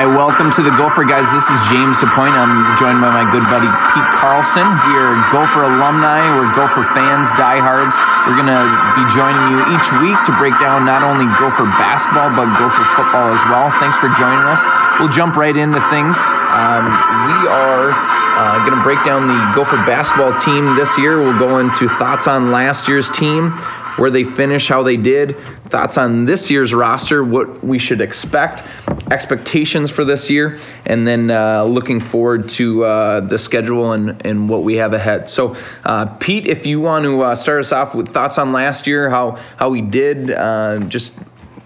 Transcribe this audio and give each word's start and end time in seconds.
Hi, 0.00 0.08
welcome 0.08 0.48
to 0.56 0.64
the 0.64 0.72
Gopher 0.80 1.04
guys. 1.04 1.28
This 1.28 1.44
is 1.44 1.60
James 1.68 2.00
DePoint. 2.00 2.32
I'm 2.32 2.72
joined 2.80 3.04
by 3.04 3.12
my 3.12 3.28
good 3.28 3.44
buddy 3.52 3.68
Pete 3.92 4.10
Carlson. 4.16 4.64
We 4.88 4.96
are 4.96 5.12
Gopher 5.28 5.68
alumni. 5.68 6.24
We're 6.40 6.48
Gopher 6.56 6.88
fans, 6.88 7.28
diehards. 7.36 7.92
We're 8.24 8.32
gonna 8.32 8.64
be 8.96 9.04
joining 9.12 9.52
you 9.52 9.60
each 9.68 9.84
week 10.00 10.16
to 10.24 10.32
break 10.40 10.56
down 10.56 10.88
not 10.88 11.04
only 11.04 11.28
Gopher 11.36 11.68
basketball 11.76 12.32
but 12.32 12.48
Gopher 12.56 12.80
football 12.96 13.28
as 13.28 13.44
well. 13.52 13.68
Thanks 13.76 14.00
for 14.00 14.08
joining 14.16 14.40
us. 14.48 14.64
We'll 14.96 15.12
jump 15.12 15.36
right 15.36 15.52
into 15.52 15.84
things. 15.92 16.16
Um, 16.48 16.88
we 17.28 17.36
are 17.52 17.92
uh, 18.40 18.58
going 18.64 18.76
to 18.76 18.82
break 18.82 19.04
down 19.04 19.26
the 19.26 19.52
Gopher 19.54 19.76
basketball 19.84 20.38
team 20.38 20.74
this 20.74 20.96
year. 20.96 21.22
We'll 21.22 21.38
go 21.38 21.58
into 21.58 21.88
thoughts 21.88 22.26
on 22.26 22.50
last 22.50 22.88
year's 22.88 23.10
team 23.10 23.50
where 23.96 24.10
they 24.10 24.24
finish, 24.24 24.68
how 24.68 24.82
they 24.82 24.96
did, 24.96 25.36
thoughts 25.66 25.98
on 25.98 26.24
this 26.24 26.50
year's 26.50 26.72
roster, 26.72 27.22
what 27.22 27.62
we 27.62 27.78
should 27.78 28.00
expect, 28.00 28.66
expectations 29.10 29.90
for 29.90 30.06
this 30.06 30.30
year, 30.30 30.58
and 30.86 31.06
then 31.06 31.30
uh, 31.30 31.64
looking 31.64 32.00
forward 32.00 32.48
to 32.48 32.82
uh, 32.84 33.20
the 33.20 33.38
schedule 33.38 33.92
and, 33.92 34.24
and 34.24 34.48
what 34.48 34.62
we 34.62 34.76
have 34.76 34.94
ahead. 34.94 35.28
So, 35.28 35.54
uh, 35.84 36.06
Pete, 36.06 36.46
if 36.46 36.64
you 36.64 36.80
want 36.80 37.04
to 37.04 37.20
uh, 37.20 37.34
start 37.34 37.60
us 37.60 37.72
off 37.72 37.94
with 37.94 38.08
thoughts 38.08 38.38
on 38.38 38.52
last 38.52 38.86
year, 38.86 39.10
how 39.10 39.38
how 39.58 39.68
we 39.68 39.82
did, 39.82 40.30
uh, 40.30 40.78
just 40.88 41.12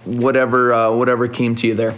whatever 0.04 0.74
uh, 0.74 0.90
whatever 0.90 1.28
came 1.28 1.54
to 1.54 1.68
you 1.68 1.74
there. 1.74 1.94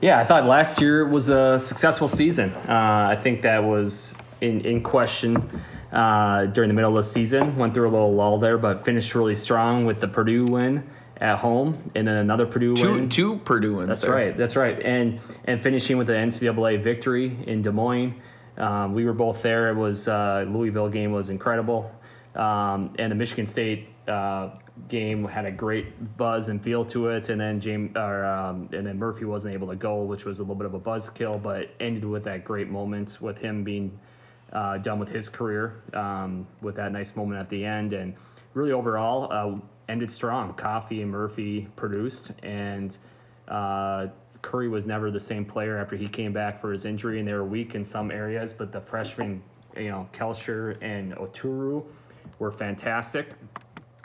Yeah, 0.00 0.20
I 0.20 0.24
thought 0.24 0.44
last 0.44 0.80
year 0.80 1.04
was 1.04 1.28
a 1.28 1.58
successful 1.58 2.08
season. 2.08 2.52
I 2.68 3.16
think 3.16 3.42
that 3.42 3.64
was 3.64 4.16
in 4.40 4.60
in 4.60 4.82
question 4.82 5.50
uh, 5.92 6.46
during 6.46 6.68
the 6.68 6.74
middle 6.74 6.90
of 6.90 7.04
the 7.04 7.10
season. 7.10 7.56
Went 7.56 7.74
through 7.74 7.88
a 7.88 7.90
little 7.90 8.14
lull 8.14 8.38
there, 8.38 8.58
but 8.58 8.84
finished 8.84 9.14
really 9.14 9.34
strong 9.34 9.84
with 9.86 10.00
the 10.00 10.08
Purdue 10.08 10.44
win 10.44 10.88
at 11.20 11.38
home, 11.38 11.90
and 11.94 12.06
then 12.06 12.14
another 12.14 12.46
Purdue 12.46 12.76
two, 12.76 12.92
win. 12.92 13.08
Two 13.08 13.38
Purdue 13.38 13.76
wins. 13.76 13.88
That's 13.88 14.02
there. 14.02 14.12
right. 14.12 14.36
That's 14.36 14.56
right. 14.56 14.80
And 14.80 15.20
and 15.44 15.60
finishing 15.60 15.98
with 15.98 16.06
the 16.06 16.14
NCAA 16.14 16.82
victory 16.82 17.36
in 17.46 17.62
Des 17.62 17.72
Moines. 17.72 18.14
Um, 18.56 18.92
we 18.92 19.04
were 19.04 19.12
both 19.12 19.42
there. 19.42 19.70
It 19.70 19.76
was 19.76 20.08
uh, 20.08 20.44
Louisville 20.48 20.88
game 20.88 21.12
was 21.12 21.30
incredible, 21.30 21.92
um, 22.34 22.94
and 22.98 23.10
the 23.12 23.16
Michigan 23.16 23.46
State 23.46 23.86
uh, 24.08 24.50
game 24.88 25.24
had 25.24 25.44
a 25.44 25.50
great 25.50 26.16
buzz 26.16 26.48
and 26.48 26.62
feel 26.62 26.84
to 26.86 27.08
it. 27.08 27.28
And 27.28 27.40
then 27.40 27.60
James 27.60 27.96
or 27.96 28.24
um, 28.24 28.68
and 28.72 28.86
then 28.86 28.98
Murphy 28.98 29.24
wasn't 29.24 29.54
able 29.54 29.68
to 29.68 29.76
go, 29.76 30.02
which 30.02 30.24
was 30.24 30.38
a 30.38 30.42
little 30.42 30.54
bit 30.54 30.66
of 30.66 30.74
a 30.74 30.78
buzz 30.78 31.10
kill, 31.10 31.38
but 31.38 31.70
ended 31.80 32.04
with 32.04 32.24
that 32.24 32.44
great 32.44 32.68
moment 32.68 33.18
with 33.20 33.38
him 33.38 33.64
being 33.64 33.98
uh, 34.52 34.78
done 34.78 34.98
with 34.98 35.08
his 35.08 35.28
career 35.28 35.82
um, 35.94 36.46
with 36.60 36.76
that 36.76 36.92
nice 36.92 37.16
moment 37.16 37.40
at 37.40 37.48
the 37.48 37.64
end. 37.64 37.92
And 37.92 38.14
really, 38.54 38.72
overall, 38.72 39.28
uh, 39.30 39.60
ended 39.88 40.10
strong. 40.10 40.54
Coffey 40.54 41.02
and 41.02 41.10
Murphy 41.10 41.68
produced, 41.76 42.32
and 42.42 42.96
uh, 43.48 44.08
Curry 44.42 44.68
was 44.68 44.86
never 44.86 45.10
the 45.10 45.20
same 45.20 45.44
player 45.44 45.78
after 45.78 45.96
he 45.96 46.08
came 46.08 46.32
back 46.32 46.60
for 46.60 46.72
his 46.72 46.84
injury, 46.84 47.18
and 47.18 47.26
they 47.26 47.32
were 47.32 47.44
weak 47.44 47.74
in 47.74 47.82
some 47.82 48.10
areas. 48.10 48.52
But 48.52 48.72
the 48.72 48.80
freshmen, 48.80 49.42
you 49.76 49.90
know, 49.90 50.08
Kalscheur 50.12 50.76
and 50.80 51.14
Oturu 51.14 51.84
were 52.38 52.52
fantastic. 52.52 53.30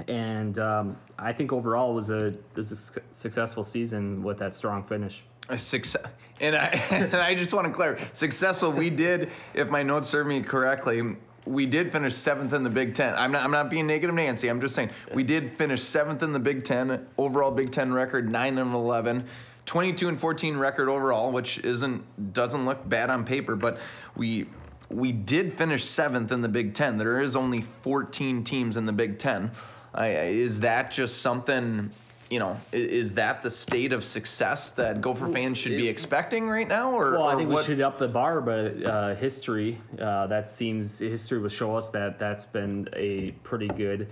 And 0.08 0.58
um, 0.60 0.98
I 1.20 1.34
think 1.34 1.54
overall 1.54 1.92
it 1.92 1.96
was 1.96 2.10
a 2.10 2.36
was 2.56 2.72
a 2.72 3.02
successful 3.14 3.64
season 3.64 4.24
with 4.24 4.38
that 4.40 4.56
strong 4.56 4.84
finish. 4.84 5.24
A 5.50 5.58
success, 5.58 6.04
and 6.40 6.56
I 6.56 6.68
and 6.90 7.16
I 7.16 7.36
just 7.36 7.54
want 7.54 7.68
to 7.68 7.74
clarify, 7.74 8.06
successful. 8.14 8.72
We 8.72 8.90
did, 8.90 9.30
if 9.54 9.70
my 9.70 9.84
notes 9.84 10.10
serve 10.10 10.28
me 10.28 10.42
correctly, 10.42 11.18
we 11.46 11.66
did 11.66 11.92
finish 11.92 12.16
seventh 12.16 12.54
in 12.54 12.64
the 12.64 12.70
Big 12.70 12.96
Ten. 12.96 13.14
I'm 13.16 13.32
not 13.32 13.44
I'm 13.44 13.52
not 13.52 13.70
being 13.70 13.88
negative, 13.88 14.16
Nancy. 14.16 14.48
I'm 14.48 14.62
just 14.62 14.76
saying 14.76 14.90
we 15.14 15.24
did 15.24 15.54
finish 15.54 15.84
seventh 15.84 16.24
in 16.24 16.34
the 16.34 16.40
Big 16.40 16.64
Ten 16.64 17.08
overall. 17.18 17.52
Big 17.52 17.72
Ten 17.72 17.94
record 17.94 18.30
nine 18.30 18.58
and 18.58 18.74
11. 18.74 19.26
22 19.66 20.10
and 20.10 20.20
14 20.20 20.58
record 20.58 20.90
overall, 20.90 21.32
which 21.32 21.60
isn't 21.60 22.34
doesn't 22.34 22.66
look 22.66 22.88
bad 22.88 23.10
on 23.10 23.24
paper, 23.26 23.56
but 23.56 23.80
we 24.16 24.48
we 24.90 25.12
did 25.12 25.54
finish 25.54 25.84
seventh 25.84 26.32
in 26.32 26.42
the 26.42 26.50
Big 26.50 26.74
Ten. 26.74 26.98
There 26.98 27.22
is 27.22 27.36
only 27.36 27.62
14 27.62 28.44
teams 28.44 28.78
in 28.78 28.86
the 28.86 28.92
Big 28.92 29.20
Ten. 29.20 29.52
I, 29.94 30.08
is 30.08 30.62
that 30.62 30.92
just 30.92 31.22
something 31.22 31.92
you 32.30 32.40
know, 32.40 32.58
is 32.72 33.14
that 33.14 33.44
the 33.44 33.50
state 33.50 33.94
of 33.94 34.04
success 34.04 34.72
that 34.72 35.02
Gopher 35.02 35.32
fans 35.32 35.56
should 35.56 35.78
be 35.78 35.88
expecting 35.88 36.50
right 36.50 36.68
now? 36.68 36.90
Or 36.92 37.12
well, 37.12 37.28
I 37.28 37.36
think 37.36 37.50
we 37.50 37.62
should 37.62 37.80
up 37.80 38.00
the 38.00 38.08
bar, 38.08 38.42
but 38.42 38.84
uh, 38.84 39.14
history 39.14 39.80
uh, 40.00 40.26
that 40.28 40.50
seems 40.50 40.98
history 40.98 41.38
will 41.38 41.50
show 41.50 41.76
us 41.76 41.92
that 41.92 42.18
that's 42.18 42.48
been 42.48 42.90
a 42.96 43.32
pretty 43.44 43.68
good. 43.68 44.10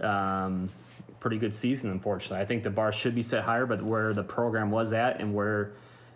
Um, 0.00 0.70
pretty 1.20 1.38
good 1.38 1.54
season 1.54 1.90
unfortunately 1.90 2.38
i 2.38 2.44
think 2.44 2.62
the 2.62 2.68
bar 2.68 2.92
should 2.92 3.14
be 3.14 3.22
set 3.22 3.42
higher 3.44 3.64
but 3.64 3.82
where 3.82 4.12
the 4.12 4.22
program 4.22 4.70
was 4.70 4.92
at 4.92 5.20
and 5.20 5.32
where 5.32 5.72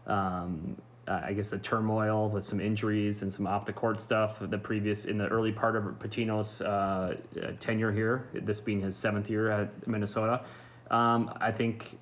um, 0.07 0.77
I 1.09 1.33
guess 1.33 1.53
a 1.53 1.59
turmoil 1.59 2.29
with 2.29 2.45
some 2.45 2.61
injuries 2.61 3.23
and 3.23 3.33
some 3.33 3.47
off 3.47 3.65
the 3.65 3.73
court 3.73 4.01
stuff. 4.01 4.39
The 4.41 4.59
previous 4.59 5.07
in 5.07 5.19
the 5.19 5.27
early 5.29 5.53
part 5.53 5.75
of 5.77 5.85
Pitino's 5.99 6.61
uh, 6.61 7.17
tenure 7.61 7.93
here, 7.93 8.29
this 8.35 8.61
being 8.61 8.83
his 8.83 8.97
seventh 8.97 9.31
year 9.31 9.51
at 9.51 9.87
Minnesota, 9.87 10.45
um, 10.91 11.33
I 11.41 11.53
think, 11.53 11.99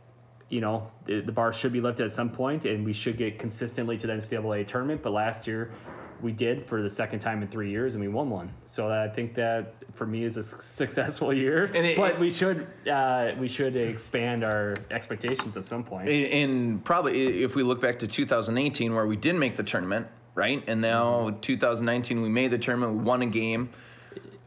you 0.49 0.61
know, 0.61 0.91
the, 1.07 1.21
the, 1.21 1.33
bar 1.33 1.53
should 1.53 1.73
be 1.73 1.81
lifted 1.81 2.05
at 2.05 2.13
some 2.13 2.31
point, 2.31 2.65
and 2.65 2.85
we 2.85 2.93
should 2.93 3.17
get 3.17 3.39
consistently 3.39 3.97
to 3.99 4.07
the 4.07 4.13
NCAA 4.13 4.67
tournament. 4.67 5.03
But 5.03 5.13
last 5.13 5.47
year, 5.47 5.73
we 6.23 6.33
did 6.33 6.65
for 6.65 6.83
the 6.83 6.91
second 6.91 7.21
time 7.21 7.43
in 7.43 7.49
three 7.49 7.71
years, 7.71 7.95
and 7.95 8.03
we 8.03 8.09
won 8.09 8.31
one. 8.31 8.53
So 8.65 8.91
I 8.91 9.09
think 9.09 9.35
that 9.35 9.75
for 9.93 10.07
me 10.07 10.25
is 10.25 10.37
a 10.37 10.43
successful 10.43 11.33
year. 11.33 11.71
It, 11.75 11.97
but 11.97 12.19
we 12.19 12.31
should 12.31 12.67
uh, 12.91 13.33
we 13.39 13.49
should 13.49 13.77
expand 13.77 14.45
our 14.45 14.75
expectations 14.91 15.57
at 15.57 15.65
some 15.65 15.85
point. 15.85 16.09
And 16.09 16.85
probably 16.85 17.43
if 17.43 17.55
we 17.55 17.63
look 17.63 17.81
back 17.81 17.99
to 18.01 18.07
2018, 18.07 18.95
where 18.95 19.07
we 19.07 19.17
did 19.17 19.37
make 19.37 19.57
the 19.57 19.63
tournament, 19.63 20.07
right? 20.35 20.63
And 20.67 20.81
now 20.81 21.37
2019, 21.41 22.23
we 22.23 22.29
made 22.29 22.51
the 22.51 22.59
tournament, 22.59 22.99
we 22.99 23.05
won 23.05 23.23
a 23.23 23.27
game 23.27 23.71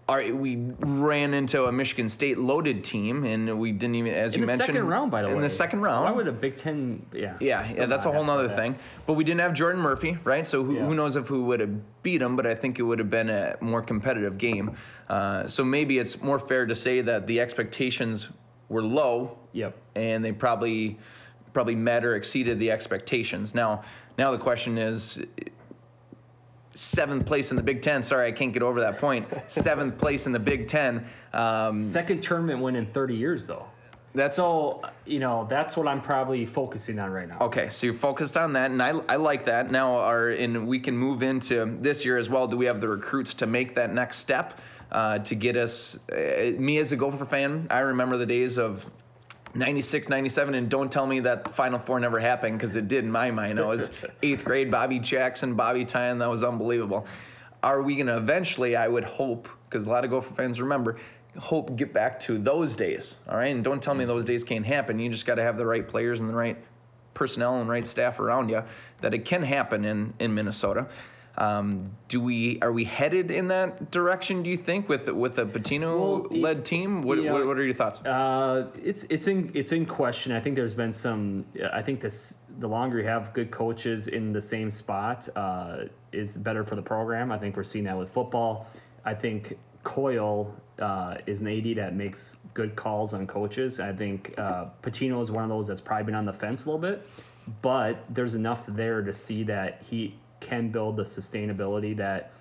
our, 0.09 0.33
we 0.33 0.55
ran 0.79 1.35
into 1.35 1.65
a 1.65 1.71
Michigan 1.71 2.09
State 2.09 2.39
loaded 2.39 2.83
team, 2.83 3.23
and 3.23 3.59
we 3.59 3.71
didn't 3.71 3.95
even, 3.95 4.13
as 4.13 4.33
in 4.33 4.39
you 4.39 4.45
the 4.45 4.51
mentioned, 4.51 4.75
second 4.75 4.87
round. 4.87 5.11
By 5.11 5.21
the 5.21 5.27
in 5.27 5.33
way, 5.33 5.37
in 5.37 5.43
the 5.43 5.49
second 5.49 5.81
round. 5.81 6.05
Why 6.05 6.11
would 6.11 6.27
a 6.27 6.31
Big 6.31 6.55
Ten? 6.55 7.05
Yeah, 7.13 7.37
yeah, 7.39 7.71
yeah. 7.71 7.85
That's 7.85 8.05
a 8.05 8.11
whole 8.11 8.27
other 8.27 8.49
thing. 8.49 8.75
But 9.05 9.13
we 9.13 9.23
didn't 9.23 9.41
have 9.41 9.53
Jordan 9.53 9.81
Murphy, 9.81 10.17
right? 10.23 10.47
So 10.47 10.63
who, 10.63 10.75
yeah. 10.75 10.85
who 10.85 10.95
knows 10.95 11.15
if 11.15 11.27
who 11.27 11.43
would 11.45 11.59
have 11.59 12.01
beat 12.01 12.23
him? 12.23 12.35
But 12.35 12.47
I 12.47 12.55
think 12.55 12.79
it 12.79 12.83
would 12.83 12.97
have 12.97 13.11
been 13.11 13.29
a 13.29 13.55
more 13.61 13.83
competitive 13.83 14.39
game. 14.39 14.75
Uh, 15.07 15.47
so 15.47 15.63
maybe 15.63 15.99
it's 15.99 16.21
more 16.23 16.39
fair 16.39 16.65
to 16.65 16.75
say 16.75 17.01
that 17.01 17.27
the 17.27 17.39
expectations 17.39 18.29
were 18.67 18.83
low. 18.83 19.37
Yep. 19.53 19.77
And 19.95 20.25
they 20.25 20.31
probably 20.31 20.97
probably 21.53 21.75
met 21.75 22.03
or 22.03 22.15
exceeded 22.15 22.59
the 22.59 22.71
expectations. 22.71 23.53
Now, 23.53 23.83
now 24.17 24.31
the 24.31 24.37
question 24.37 24.77
is 24.77 25.21
seventh 26.79 27.25
place 27.25 27.51
in 27.51 27.57
the 27.57 27.63
Big 27.63 27.81
Ten. 27.81 28.01
Sorry, 28.01 28.27
I 28.27 28.31
can't 28.31 28.53
get 28.53 28.63
over 28.63 28.79
that 28.79 28.97
point. 28.97 29.27
seventh 29.47 29.97
place 29.97 30.25
in 30.25 30.31
the 30.31 30.39
Big 30.39 30.67
Ten. 30.67 31.05
Um, 31.33 31.77
Second 31.77 32.21
tournament 32.21 32.61
win 32.61 32.75
in 32.75 32.85
30 32.85 33.15
years, 33.15 33.45
though. 33.45 33.65
That's 34.15 34.35
so 34.35 34.81
you 35.05 35.19
know 35.19 35.45
that's 35.49 35.77
what 35.77 35.87
I'm 35.87 36.01
probably 36.01 36.43
focusing 36.43 36.97
on 36.97 37.11
right 37.11 37.27
now. 37.27 37.37
Okay, 37.41 37.69
so 37.69 37.85
you're 37.85 37.93
focused 37.93 38.37
on 38.37 38.53
that, 38.53 38.71
and 38.71 38.81
I, 38.81 38.89
I 39.07 39.17
like 39.17 39.45
that. 39.45 39.69
Now, 39.69 39.97
our 39.97 40.29
and 40.29 40.67
we 40.67 40.79
can 40.79 40.97
move 40.97 41.21
into 41.21 41.77
this 41.79 42.03
year 42.03 42.17
as 42.17 42.27
well. 42.27 42.47
Do 42.47 42.57
we 42.57 42.65
have 42.65 42.81
the 42.81 42.87
recruits 42.87 43.35
to 43.35 43.45
make 43.45 43.75
that 43.75 43.93
next 43.93 44.17
step 44.17 44.59
uh, 44.91 45.19
to 45.19 45.35
get 45.35 45.55
us? 45.55 45.95
Uh, 46.11 46.53
me 46.57 46.79
as 46.79 46.91
a 46.91 46.95
Gopher 46.95 47.23
fan, 47.23 47.67
I 47.69 47.79
remember 47.81 48.17
the 48.17 48.25
days 48.25 48.57
of 48.57 48.89
96, 49.55 50.09
97, 50.09 50.53
and 50.53 50.69
don't 50.69 50.91
tell 50.91 51.07
me 51.07 51.21
that 51.21 51.43
the 51.43 51.49
Final 51.49 51.79
Four 51.79 51.99
never 51.99 52.19
happened 52.19 52.57
because 52.57 52.75
it 52.75 52.87
did 52.87 53.03
in 53.03 53.11
my 53.11 53.31
mind. 53.31 53.59
I 53.59 53.65
was 53.65 53.91
eighth 54.23 54.45
grade, 54.45 54.69
Bobby 54.69 54.99
Jackson, 54.99 55.55
Bobby 55.55 55.85
Tyne, 55.85 56.19
that 56.19 56.29
was 56.29 56.43
unbelievable. 56.43 57.05
Are 57.63 57.81
we 57.81 57.95
going 57.95 58.07
to 58.07 58.17
eventually, 58.17 58.75
I 58.75 58.87
would 58.87 59.03
hope, 59.03 59.49
because 59.69 59.87
a 59.87 59.89
lot 59.89 60.05
of 60.05 60.11
Gopher 60.11 60.33
fans 60.33 60.61
remember, 60.61 60.97
hope 61.37 61.75
get 61.75 61.93
back 61.93 62.19
to 62.21 62.37
those 62.37 62.75
days, 62.75 63.19
all 63.27 63.37
right? 63.37 63.53
And 63.53 63.63
don't 63.63 63.81
tell 63.81 63.93
me 63.93 64.05
mm. 64.05 64.07
those 64.07 64.25
days 64.25 64.43
can't 64.43 64.65
happen. 64.65 64.99
You 64.99 65.09
just 65.09 65.25
got 65.25 65.35
to 65.35 65.43
have 65.43 65.57
the 65.57 65.65
right 65.65 65.87
players 65.87 66.19
and 66.19 66.29
the 66.29 66.35
right 66.35 66.57
personnel 67.13 67.59
and 67.59 67.69
right 67.69 67.87
staff 67.87 68.19
around 68.19 68.49
you 68.49 68.63
that 69.01 69.13
it 69.13 69.25
can 69.25 69.43
happen 69.43 69.83
in, 69.85 70.13
in 70.19 70.33
Minnesota. 70.33 70.87
Um, 71.39 71.95
do 72.09 72.19
we 72.19 72.59
are 72.61 72.71
we 72.71 72.83
headed 72.83 73.31
in 73.31 73.47
that 73.47 73.91
direction? 73.91 74.43
Do 74.43 74.49
you 74.49 74.57
think 74.57 74.89
with 74.89 75.07
with 75.07 75.39
a 75.39 75.45
Pitino 75.45 76.27
led 76.29 76.65
team? 76.65 77.01
What, 77.01 77.23
what, 77.23 77.47
what 77.47 77.57
are 77.57 77.63
your 77.63 77.73
thoughts? 77.73 78.01
Uh, 78.01 78.67
it's 78.83 79.05
it's 79.05 79.27
in 79.27 79.49
it's 79.53 79.71
in 79.71 79.85
question. 79.85 80.33
I 80.33 80.41
think 80.41 80.57
there's 80.57 80.73
been 80.73 80.91
some. 80.91 81.45
I 81.71 81.81
think 81.81 82.01
this 82.01 82.39
the 82.59 82.67
longer 82.67 82.99
you 82.99 83.07
have 83.07 83.31
good 83.33 83.51
coaches 83.51 84.07
in 84.07 84.33
the 84.33 84.41
same 84.41 84.69
spot 84.69 85.29
uh, 85.37 85.85
is 86.11 86.37
better 86.37 86.65
for 86.65 86.75
the 86.75 86.81
program. 86.81 87.31
I 87.31 87.37
think 87.37 87.55
we're 87.55 87.63
seeing 87.63 87.85
that 87.85 87.97
with 87.97 88.09
football. 88.09 88.67
I 89.05 89.13
think 89.13 89.57
Coyle 89.83 90.53
uh, 90.77 91.17
is 91.25 91.39
an 91.39 91.47
AD 91.47 91.77
that 91.77 91.95
makes 91.95 92.37
good 92.53 92.75
calls 92.75 93.13
on 93.13 93.25
coaches. 93.27 93.79
I 93.79 93.93
think 93.93 94.33
uh, 94.37 94.65
Pitino 94.83 95.21
is 95.21 95.31
one 95.31 95.43
of 95.43 95.49
those 95.49 95.67
that's 95.67 95.79
probably 95.79 96.03
been 96.05 96.15
on 96.15 96.25
the 96.25 96.33
fence 96.33 96.65
a 96.65 96.69
little 96.69 96.81
bit, 96.81 97.07
but 97.61 98.03
there's 98.09 98.35
enough 98.35 98.65
there 98.67 99.01
to 99.01 99.13
see 99.13 99.43
that 99.43 99.83
he 99.89 100.17
can 100.39 100.69
build 100.69 100.97
the 100.97 101.03
sustainability 101.03 101.95
that 101.97 102.31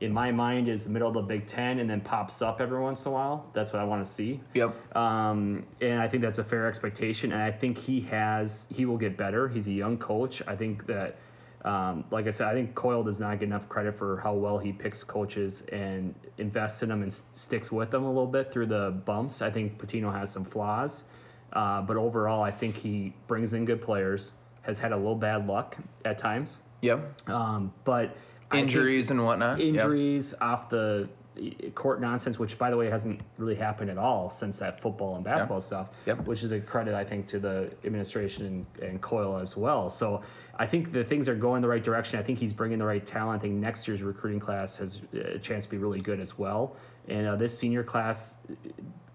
in 0.00 0.12
my 0.12 0.30
mind 0.30 0.68
is 0.68 0.84
the 0.84 0.90
middle 0.90 1.08
of 1.08 1.14
the 1.14 1.22
Big 1.22 1.46
Ten 1.46 1.80
and 1.80 1.90
then 1.90 2.00
pops 2.00 2.40
up 2.40 2.60
every 2.60 2.80
once 2.80 3.04
in 3.04 3.10
a 3.10 3.14
while. 3.14 3.50
That's 3.52 3.72
what 3.72 3.82
I 3.82 3.84
want 3.84 4.04
to 4.04 4.10
see. 4.10 4.40
Yep. 4.54 4.96
Um, 4.96 5.64
and 5.80 6.00
I 6.00 6.08
think 6.08 6.22
that's 6.22 6.38
a 6.38 6.44
fair 6.44 6.68
expectation. 6.68 7.32
And 7.32 7.42
I 7.42 7.50
think 7.50 7.78
he 7.78 8.02
has 8.02 8.68
he 8.74 8.84
will 8.84 8.98
get 8.98 9.16
better. 9.16 9.48
He's 9.48 9.66
a 9.66 9.72
young 9.72 9.98
coach. 9.98 10.42
I 10.46 10.54
think 10.54 10.86
that 10.86 11.16
um, 11.64 12.04
like 12.10 12.26
I 12.26 12.30
said, 12.30 12.46
I 12.46 12.54
think 12.54 12.74
Coyle 12.74 13.02
does 13.02 13.18
not 13.18 13.40
get 13.40 13.46
enough 13.46 13.68
credit 13.68 13.94
for 13.94 14.18
how 14.18 14.32
well 14.34 14.58
he 14.58 14.72
picks 14.72 15.02
coaches 15.02 15.62
and 15.72 16.14
invests 16.38 16.82
in 16.82 16.88
them 16.88 17.02
and 17.02 17.10
s- 17.10 17.24
sticks 17.32 17.72
with 17.72 17.90
them 17.90 18.04
a 18.04 18.08
little 18.08 18.28
bit 18.28 18.52
through 18.52 18.66
the 18.66 18.90
bumps. 19.04 19.42
I 19.42 19.50
think 19.50 19.76
Pitino 19.76 20.12
has 20.12 20.30
some 20.30 20.44
flaws, 20.44 21.04
uh, 21.52 21.82
but 21.82 21.96
overall, 21.96 22.42
I 22.42 22.52
think 22.52 22.76
he 22.76 23.12
brings 23.26 23.54
in 23.54 23.64
good 23.64 23.82
players. 23.82 24.34
Has 24.62 24.78
had 24.78 24.92
a 24.92 24.96
little 24.96 25.16
bad 25.16 25.46
luck 25.46 25.76
at 26.04 26.16
times, 26.18 26.60
Yep. 26.82 27.28
um, 27.30 27.72
but 27.84 28.16
Injuries 28.52 29.10
and 29.10 29.22
whatnot. 29.24 29.60
Injuries 29.60 30.34
off 30.40 30.70
the 30.70 31.08
court 31.74 32.00
nonsense, 32.00 32.38
which 32.38 32.58
by 32.58 32.70
the 32.70 32.76
way 32.76 32.88
hasn't 32.90 33.20
really 33.36 33.54
happened 33.54 33.90
at 33.90 33.98
all 33.98 34.28
since 34.30 34.58
that 34.58 34.80
football 34.80 35.14
and 35.16 35.24
basketball 35.24 35.60
stuff, 35.60 35.90
Yep. 36.06 36.26
which 36.26 36.42
is 36.42 36.50
a 36.52 36.60
credit 36.60 36.94
I 36.94 37.04
think 37.04 37.28
to 37.28 37.38
the 37.38 37.70
administration 37.84 38.46
and, 38.80 38.88
and 38.88 39.00
Coyle 39.00 39.36
as 39.38 39.56
well. 39.56 39.88
So 39.88 40.22
I 40.58 40.66
think 40.66 40.90
the 40.92 41.04
things 41.04 41.28
are 41.28 41.36
going 41.36 41.62
the 41.62 41.68
right 41.68 41.84
direction. 41.84 42.18
I 42.18 42.22
think 42.22 42.38
he's 42.38 42.52
bringing 42.52 42.78
the 42.78 42.86
right 42.86 43.04
talent. 43.04 43.40
I 43.40 43.42
think 43.42 43.54
next 43.54 43.86
year's 43.86 44.02
recruiting 44.02 44.40
class 44.40 44.78
has 44.78 45.00
a 45.12 45.38
chance 45.38 45.64
to 45.66 45.70
be 45.70 45.76
really 45.78 46.00
good 46.00 46.18
as 46.18 46.36
well. 46.38 46.74
And 47.06 47.26
uh, 47.26 47.36
this 47.36 47.56
senior 47.56 47.84
class 47.84 48.36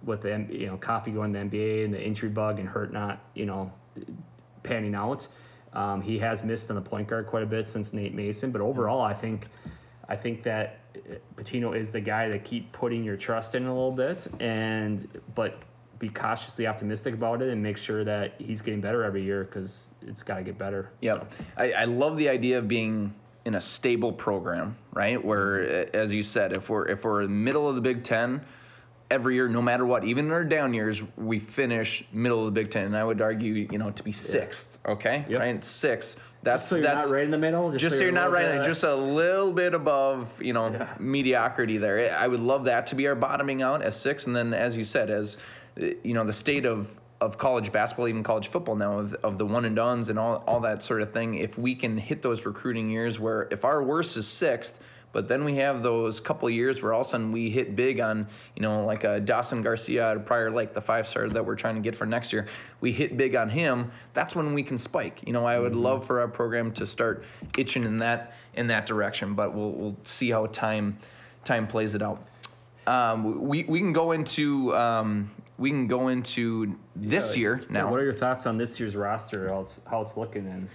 with 0.04 0.21
the 0.21 0.48
you 0.50 0.68
know 0.68 0.77
Coffey 0.77 1.12
going 1.12 1.33
to 1.33 1.39
the 1.39 1.45
NBA 1.45 1.86
and 1.86 1.94
the 1.94 2.01
injury 2.01 2.30
bug 2.30 2.60
and 2.60 2.69
hurt 2.69 2.94
not 2.94 3.19
you 3.33 3.45
know 3.45 3.71
panning 4.63 4.95
out. 4.95 5.27
Um, 5.74 6.02
he 6.02 6.20
has 6.20 6.44
missed 6.44 6.70
on 6.70 6.75
the 6.75 6.81
point 6.81 7.08
guard 7.08 7.28
quite 7.28 7.44
a 7.44 7.48
bit 7.48 7.68
since 7.68 7.94
Nate 7.94 8.14
Mason, 8.14 8.52
but 8.52 8.62
overall, 8.62 9.02
I 9.02 9.14
think 9.14 9.48
I 10.08 10.16
think 10.16 10.44
that 10.44 10.80
uh, 10.96 11.16
Pitino 11.36 11.75
is 11.75 11.92
the 11.92 12.02
guy 12.02 12.30
to 12.30 12.40
keep 12.40 12.72
putting 12.72 13.04
your 13.04 13.18
trust 13.18 13.56
in 13.56 13.66
a 13.66 13.74
little 13.74 13.92
bit, 13.92 14.28
and 14.40 15.06
but 15.36 15.64
be 16.00 16.10
cautiously 16.10 16.68
optimistic 16.68 17.14
about 17.14 17.42
it 17.42 17.50
and 17.50 17.64
make 17.64 17.78
sure 17.78 18.04
that 18.04 18.34
he's 18.38 18.62
getting 18.62 18.81
better 18.81 19.04
every 19.04 19.24
year 19.24 19.46
because 19.46 19.92
it's 20.06 20.22
got 20.22 20.36
to 20.36 20.44
get 20.44 20.58
better. 20.58 20.92
Yeah, 21.00 21.14
So, 21.14 21.28
I, 21.56 21.72
I 21.72 21.84
love 21.86 22.18
the 22.18 22.28
idea 22.28 22.58
of 22.58 22.68
being 22.68 23.14
in 23.46 23.56
a 23.56 23.62
stable 23.62 24.12
program, 24.12 24.78
right? 24.92 25.24
Where, 25.24 25.62
uh, 25.62 25.98
as 25.98 26.14
you 26.14 26.24
said, 26.24 26.54
if 26.54 26.70
we're 26.70 26.88
if 26.88 27.04
we're 27.04 27.22
in 27.22 27.30
the 27.30 27.36
middle 27.36 27.68
of 27.68 27.75
the 27.75 27.81
Big 27.81 28.04
Ten 28.04 28.42
every 29.13 29.36
year, 29.36 29.48
no 29.48 29.62
matter 29.62 29.86
what, 29.86 30.04
even 30.04 30.25
in 30.25 30.31
our 30.31 30.44
down 30.44 30.74
years, 30.74 31.01
we 31.15 31.38
finish 31.38 32.04
middle 32.12 32.39
of 32.39 32.45
the 32.45 32.51
Big 32.60 32.71
Ten. 32.71 32.88
And 32.88 32.98
I 32.98 33.04
would 33.04 33.21
argue, 33.21 33.68
you 33.71 33.77
know, 33.77 33.92
to 33.92 34.04
be 34.04 34.12
sixth, 34.12 34.77
okay, 34.86 35.25
Yep. 35.30 35.39
right, 35.39 35.63
sixth. 35.63 36.19
That's 36.42 36.65
so 36.65 36.75
you're 36.75 36.83
that's 36.83 37.06
not 37.06 37.13
right 37.13 37.24
in 37.24 37.31
the 37.31 37.38
middle. 37.38 37.71
just 37.71 37.95
so 37.95 38.01
you're 38.01 38.12
not 38.12 38.31
right, 38.31 38.65
just 38.65 38.83
a 38.83 38.95
little 38.95 39.54
bit 39.54 39.74
above, 39.74 40.27
you 40.42 40.51
know, 40.51 40.88
mediocrity 41.00 41.77
there. 41.77 42.13
I 42.18 42.27
would 42.27 42.42
love 42.42 42.65
that 42.65 42.88
to 42.88 42.95
be 42.95 43.07
our 43.07 43.15
bottoming 43.15 43.62
out 43.62 43.81
as 43.81 43.98
six, 43.98 44.25
and 44.27 44.36
then 44.36 44.54
as 44.54 44.75
you 44.75 44.83
said, 44.83 45.10
as 45.10 45.38
uh, 45.81 45.86
you 46.04 46.13
know, 46.13 46.25
the 46.25 46.33
state 46.33 46.65
of 46.65 47.00
of 47.21 47.38
college 47.38 47.71
basketball, 47.71 48.10
even 48.10 48.24
college 48.24 48.50
football 48.50 48.75
now, 48.75 49.00
of, 49.00 49.13
of 49.24 49.38
the 49.38 49.45
one 49.45 49.63
and 49.63 49.77
dones 49.77 50.10
and 50.10 50.19
all 50.19 50.44
all 50.48 50.60
that 50.62 50.83
sort 50.83 51.01
of 51.01 51.13
thing. 51.13 51.36
If 51.36 51.57
we 51.57 51.75
can 51.75 51.98
hit 51.98 52.21
those 52.24 52.45
recruiting 52.45 52.89
years 52.89 53.19
where 53.19 53.48
if 53.51 53.63
our 53.63 53.81
worst 53.83 54.18
is 54.18 54.27
sixth. 54.27 54.77
But 55.13 55.27
then 55.27 55.45
we 55.45 55.57
have 55.57 55.83
those 55.83 56.19
couple 56.19 56.50
years 56.50 56.81
where 56.81 56.92
all 56.92 57.01
of 57.01 57.07
a 57.07 57.10
sudden 57.12 57.31
we 57.31 57.51
hit 57.51 57.75
big 57.75 58.00
on, 58.00 58.27
you 58.56 58.63
know, 58.63 58.83
like 58.83 59.04
a 59.04 59.19
Dawson 59.19 59.62
Garcia 59.62 60.13
of 60.13 60.25
Prior 60.25 60.50
Lake, 60.51 60.74
the 60.74 60.81
five 60.81 61.07
star 61.07 61.30
that 61.30 61.45
we're 61.45 61.56
trying 61.56 61.75
to 61.75 61.81
get 61.81 61.95
for 61.95 62.07
next 62.07 62.33
year. 62.33 62.48
We 62.81 62.92
hit 62.92 63.15
big 63.15 63.36
on 63.36 63.50
him. 63.50 63.92
That's 64.15 64.36
when 64.36 64.56
we 64.56 64.63
can 64.63 64.80
spike. 64.80 65.21
You 65.25 65.31
know, 65.31 65.45
I 65.45 65.60
would 65.60 65.75
love 65.75 66.06
for 66.06 66.19
our 66.19 66.27
program 66.27 66.71
to 66.74 66.88
start 66.88 67.24
itching 67.57 67.86
in 67.86 68.00
that 68.00 68.33
in 68.56 68.68
that 68.68 68.88
direction. 68.88 69.36
But 69.36 69.54
we'll 69.54 69.71
we'll 69.71 69.98
see 70.04 70.31
how 70.31 70.48
time 70.48 70.98
time 71.45 71.68
plays 71.68 71.94
it 71.94 72.01
out. 72.01 72.25
Um, 72.88 73.48
we 73.48 73.63
we 73.65 73.80
can 73.80 73.94
go 73.94 74.13
into 74.13 74.75
um, 74.75 75.30
we 75.60 75.69
can 75.69 75.86
go 75.86 76.07
into 76.07 76.75
this 76.95 77.38
year 77.38 77.62
now. 77.69 77.92
What 77.92 78.00
are 78.00 78.04
your 78.04 78.13
thoughts 78.13 78.48
on 78.48 78.57
this 78.57 78.80
year's 78.80 78.95
roster? 78.95 79.50
How 79.50 79.62
it's 79.62 79.80
how 79.88 80.01
it's 80.01 80.18
looking 80.18 80.48
and. 80.48 80.69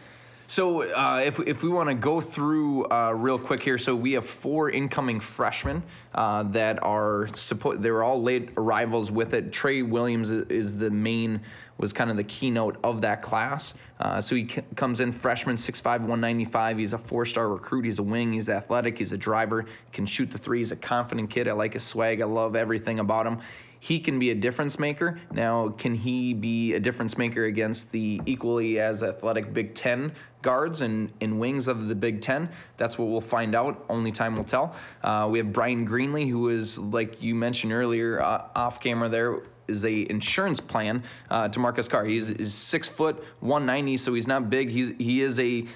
So 0.50 0.82
uh, 0.82 1.20
if, 1.22 1.38
if 1.40 1.62
we 1.62 1.68
want 1.68 1.90
to 1.90 1.94
go 1.94 2.22
through 2.22 2.86
uh, 2.86 3.12
real 3.14 3.38
quick 3.38 3.62
here, 3.62 3.76
so 3.76 3.94
we 3.94 4.12
have 4.12 4.24
four 4.24 4.70
incoming 4.70 5.20
freshmen 5.20 5.82
uh, 6.14 6.44
that 6.44 6.82
are 6.82 7.26
suppo- 7.32 7.78
they 7.78 7.90
were 7.90 8.02
all 8.02 8.22
late 8.22 8.48
arrivals 8.56 9.10
with 9.10 9.34
it. 9.34 9.52
Trey 9.52 9.82
Williams 9.82 10.30
is 10.30 10.78
the 10.78 10.90
main 10.90 11.42
was 11.76 11.92
kind 11.92 12.10
of 12.10 12.16
the 12.16 12.24
keynote 12.24 12.78
of 12.82 13.02
that 13.02 13.20
class. 13.20 13.74
Uh, 14.00 14.22
so 14.22 14.34
he 14.34 14.48
c- 14.48 14.62
comes 14.74 15.00
in 15.00 15.12
freshman 15.12 15.56
6'5", 15.56 15.84
195. 15.84 16.78
He's 16.78 16.94
a 16.94 16.98
four-star 16.98 17.46
recruit. 17.46 17.84
He's 17.84 17.98
a 17.98 18.02
wing. 18.02 18.32
He's 18.32 18.48
athletic. 18.48 18.96
He's 18.96 19.12
a 19.12 19.18
driver. 19.18 19.66
Can 19.92 20.06
shoot 20.06 20.30
the 20.30 20.38
three. 20.38 20.60
He's 20.60 20.72
a 20.72 20.76
confident 20.76 21.28
kid. 21.28 21.46
I 21.46 21.52
like 21.52 21.74
his 21.74 21.84
swag. 21.84 22.22
I 22.22 22.24
love 22.24 22.56
everything 22.56 22.98
about 22.98 23.26
him 23.26 23.42
he 23.80 24.00
can 24.00 24.18
be 24.18 24.30
a 24.30 24.34
difference 24.34 24.78
maker. 24.78 25.20
Now, 25.30 25.68
can 25.68 25.94
he 25.94 26.34
be 26.34 26.74
a 26.74 26.80
difference 26.80 27.16
maker 27.16 27.44
against 27.44 27.92
the 27.92 28.20
equally 28.26 28.80
as 28.80 29.02
athletic 29.02 29.52
Big 29.54 29.74
Ten 29.74 30.12
guards 30.42 30.80
and, 30.80 31.12
and 31.20 31.40
wings 31.40 31.68
of 31.68 31.88
the 31.88 31.94
Big 31.94 32.20
Ten? 32.20 32.48
That's 32.76 32.98
what 32.98 33.08
we'll 33.08 33.20
find 33.20 33.54
out. 33.54 33.84
Only 33.88 34.12
time 34.12 34.36
will 34.36 34.44
tell. 34.44 34.74
Uh, 35.02 35.28
we 35.30 35.38
have 35.38 35.52
Bryan 35.52 35.86
Greenlee, 35.86 36.28
who 36.28 36.48
is, 36.48 36.78
like 36.78 37.22
you 37.22 37.34
mentioned 37.34 37.72
earlier, 37.72 38.20
uh, 38.20 38.48
off 38.54 38.80
camera 38.80 39.08
there, 39.08 39.40
is 39.66 39.84
a 39.84 40.10
insurance 40.10 40.60
plan 40.60 41.04
uh, 41.30 41.48
to 41.48 41.58
Marcus 41.58 41.88
Carr. 41.88 42.04
He's, 42.04 42.28
he's 42.28 42.54
six 42.54 42.88
foot, 42.88 43.22
190, 43.40 43.96
so 43.98 44.14
he's 44.14 44.26
not 44.26 44.48
big. 44.48 44.70
He's, 44.70 44.92
he 44.98 45.20
is 45.20 45.38
a 45.38 45.66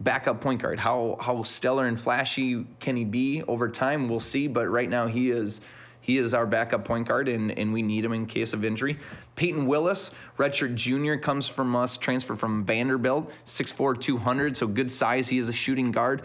backup 0.00 0.40
point 0.40 0.62
guard. 0.62 0.78
How 0.78 1.18
how 1.20 1.42
stellar 1.42 1.86
and 1.86 2.00
flashy 2.00 2.66
can 2.80 2.96
he 2.96 3.04
be 3.04 3.42
over 3.42 3.68
time? 3.68 4.08
We'll 4.08 4.20
see. 4.20 4.48
But 4.48 4.68
right 4.68 4.88
now 4.88 5.06
he 5.06 5.30
is 5.30 5.60
he 6.00 6.18
is 6.18 6.34
our 6.34 6.46
backup 6.46 6.84
point 6.84 7.06
guard, 7.06 7.28
and, 7.28 7.56
and 7.56 7.72
we 7.72 7.82
need 7.82 8.04
him 8.04 8.12
in 8.12 8.26
case 8.26 8.52
of 8.52 8.64
injury. 8.64 8.98
Payton 9.40 9.64
Willis, 9.64 10.10
redshirt 10.36 10.74
junior, 10.74 11.16
comes 11.16 11.48
from 11.48 11.74
us, 11.74 11.96
transfer 11.96 12.36
from 12.36 12.62
Vanderbilt, 12.66 13.32
6'4", 13.46 13.98
200, 13.98 14.54
so 14.54 14.66
good 14.66 14.92
size. 14.92 15.28
He 15.30 15.38
is 15.38 15.48
a 15.48 15.52
shooting 15.54 15.92
guard. 15.92 16.20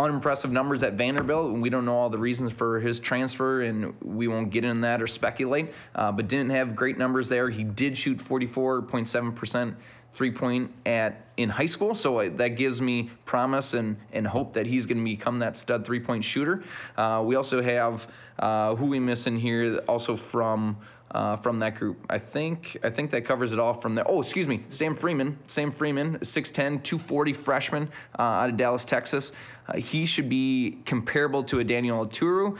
Unimpressive 0.00 0.50
numbers 0.50 0.82
at 0.82 0.94
Vanderbilt. 0.94 1.52
and 1.52 1.60
We 1.60 1.68
don't 1.68 1.84
know 1.84 1.94
all 1.94 2.08
the 2.08 2.16
reasons 2.16 2.54
for 2.54 2.80
his 2.80 2.98
transfer, 2.98 3.60
and 3.60 3.92
we 4.00 4.26
won't 4.26 4.48
get 4.48 4.64
in 4.64 4.80
that 4.80 5.02
or 5.02 5.06
speculate. 5.06 5.74
Uh, 5.94 6.12
but 6.12 6.28
didn't 6.28 6.48
have 6.48 6.74
great 6.74 6.96
numbers 6.96 7.28
there. 7.28 7.50
He 7.50 7.62
did 7.62 7.98
shoot 7.98 8.20
44.7 8.20 9.34
percent 9.34 9.76
three 10.16 10.30
point 10.30 10.72
at 10.86 11.26
in 11.36 11.50
high 11.50 11.66
school, 11.66 11.94
so 11.94 12.20
uh, 12.20 12.30
that 12.36 12.56
gives 12.56 12.80
me 12.80 13.10
promise 13.26 13.74
and 13.74 13.98
and 14.12 14.26
hope 14.26 14.54
that 14.54 14.66
he's 14.66 14.86
going 14.86 14.98
to 14.98 15.04
become 15.04 15.38
that 15.40 15.56
stud 15.56 15.84
three 15.84 16.00
point 16.00 16.24
shooter. 16.24 16.64
Uh, 16.96 17.22
we 17.24 17.36
also 17.36 17.62
have 17.62 18.08
uh, 18.38 18.74
who 18.74 18.86
we 18.86 18.98
miss 18.98 19.26
in 19.26 19.36
here, 19.36 19.78
also 19.86 20.16
from. 20.16 20.78
Uh, 21.08 21.36
from 21.36 21.60
that 21.60 21.76
group, 21.76 22.04
I 22.10 22.18
think 22.18 22.76
I 22.82 22.90
think 22.90 23.12
that 23.12 23.24
covers 23.24 23.52
it 23.52 23.60
all 23.60 23.72
from 23.72 23.94
there. 23.94 24.04
Oh, 24.08 24.20
excuse 24.20 24.48
me, 24.48 24.64
Sam 24.68 24.96
Freeman. 24.96 25.38
Sam 25.46 25.70
Freeman, 25.70 26.18
6'10", 26.18 26.82
240 26.82 27.32
freshman 27.32 27.88
uh, 28.18 28.22
out 28.22 28.50
of 28.50 28.56
Dallas, 28.56 28.84
Texas. 28.84 29.30
Uh, 29.68 29.76
he 29.76 30.04
should 30.04 30.28
be 30.28 30.80
comparable 30.84 31.44
to 31.44 31.60
a 31.60 31.64
Daniel 31.64 32.04
Oturu. 32.04 32.58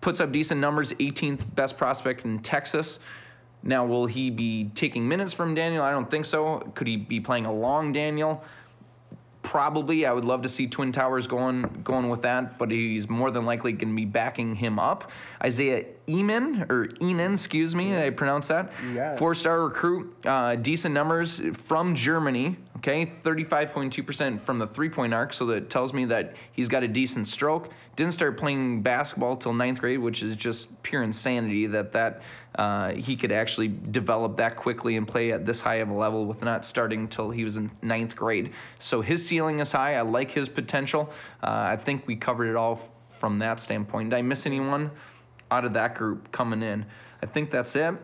Puts 0.00 0.20
up 0.20 0.32
decent 0.32 0.60
numbers, 0.60 0.92
18th 0.94 1.54
best 1.54 1.78
prospect 1.78 2.24
in 2.24 2.40
Texas. 2.40 2.98
Now, 3.66 3.86
will 3.86 4.06
he 4.06 4.28
be 4.28 4.70
taking 4.74 5.08
minutes 5.08 5.32
from 5.32 5.54
Daniel? 5.54 5.82
I 5.82 5.90
don't 5.90 6.10
think 6.10 6.26
so. 6.26 6.58
Could 6.74 6.86
he 6.86 6.98
be 6.98 7.18
playing 7.18 7.46
along 7.46 7.92
Daniel? 7.92 8.44
Probably. 9.42 10.04
I 10.04 10.12
would 10.12 10.24
love 10.24 10.42
to 10.42 10.48
see 10.48 10.66
Twin 10.66 10.92
Towers 10.92 11.26
going 11.26 11.62
going 11.82 12.08
with 12.08 12.22
that, 12.22 12.58
but 12.58 12.70
he's 12.70 13.08
more 13.08 13.30
than 13.30 13.44
likely 13.44 13.72
going 13.72 13.90
to 13.90 13.96
be 13.96 14.06
backing 14.06 14.54
him 14.54 14.78
up. 14.78 15.10
Isaiah 15.42 15.84
Eman 16.06 16.70
or 16.70 16.86
Enan, 16.86 17.34
excuse 17.34 17.74
me, 17.74 17.96
I 17.96 18.10
pronounce 18.10 18.48
that. 18.48 18.72
it. 18.94 19.18
Four 19.18 19.34
star 19.34 19.62
recruit, 19.64 20.14
uh, 20.26 20.56
decent 20.56 20.94
numbers 20.94 21.40
from 21.54 21.94
Germany. 21.94 22.56
Okay, 22.78 23.06
35.2% 23.22 24.40
from 24.40 24.58
the 24.58 24.66
three 24.66 24.90
point 24.90 25.14
arc, 25.14 25.32
so 25.32 25.46
that 25.46 25.70
tells 25.70 25.94
me 25.94 26.04
that 26.06 26.34
he's 26.52 26.68
got 26.68 26.82
a 26.82 26.88
decent 26.88 27.28
stroke. 27.28 27.70
Didn't 27.96 28.12
start 28.12 28.36
playing 28.36 28.82
basketball 28.82 29.36
till 29.36 29.54
ninth 29.54 29.80
grade, 29.80 30.00
which 30.00 30.22
is 30.22 30.36
just 30.36 30.82
pure 30.82 31.02
insanity 31.02 31.66
that 31.66 31.92
that 31.92 32.20
uh, 32.56 32.92
he 32.92 33.16
could 33.16 33.32
actually 33.32 33.68
develop 33.68 34.36
that 34.36 34.56
quickly 34.56 34.96
and 34.96 35.08
play 35.08 35.32
at 35.32 35.44
this 35.44 35.60
high 35.60 35.76
of 35.76 35.88
a 35.88 35.94
level 35.94 36.24
with 36.24 36.42
not 36.42 36.64
starting 36.64 37.00
until 37.00 37.30
he 37.30 37.44
was 37.44 37.56
in 37.56 37.70
ninth 37.82 38.14
grade. 38.14 38.52
So 38.78 39.00
his 39.00 39.26
ceiling 39.26 39.60
is 39.60 39.72
high. 39.72 39.96
I 39.96 40.02
like 40.02 40.30
his 40.30 40.48
potential. 40.48 41.10
Uh, 41.42 41.50
I 41.72 41.76
think 41.76 42.06
we 42.06 42.16
covered 42.16 42.48
it 42.48 42.56
all 42.56 42.80
from 43.08 43.38
that 43.40 43.60
standpoint. 43.60 44.10
Did 44.10 44.16
I 44.16 44.22
miss 44.22 44.46
anyone 44.46 44.90
out 45.50 45.64
of 45.64 45.72
that 45.74 45.94
group 45.94 46.30
coming 46.30 46.62
in? 46.62 46.86
I 47.22 47.26
think 47.26 47.50
that's 47.50 47.74
it. 47.74 47.94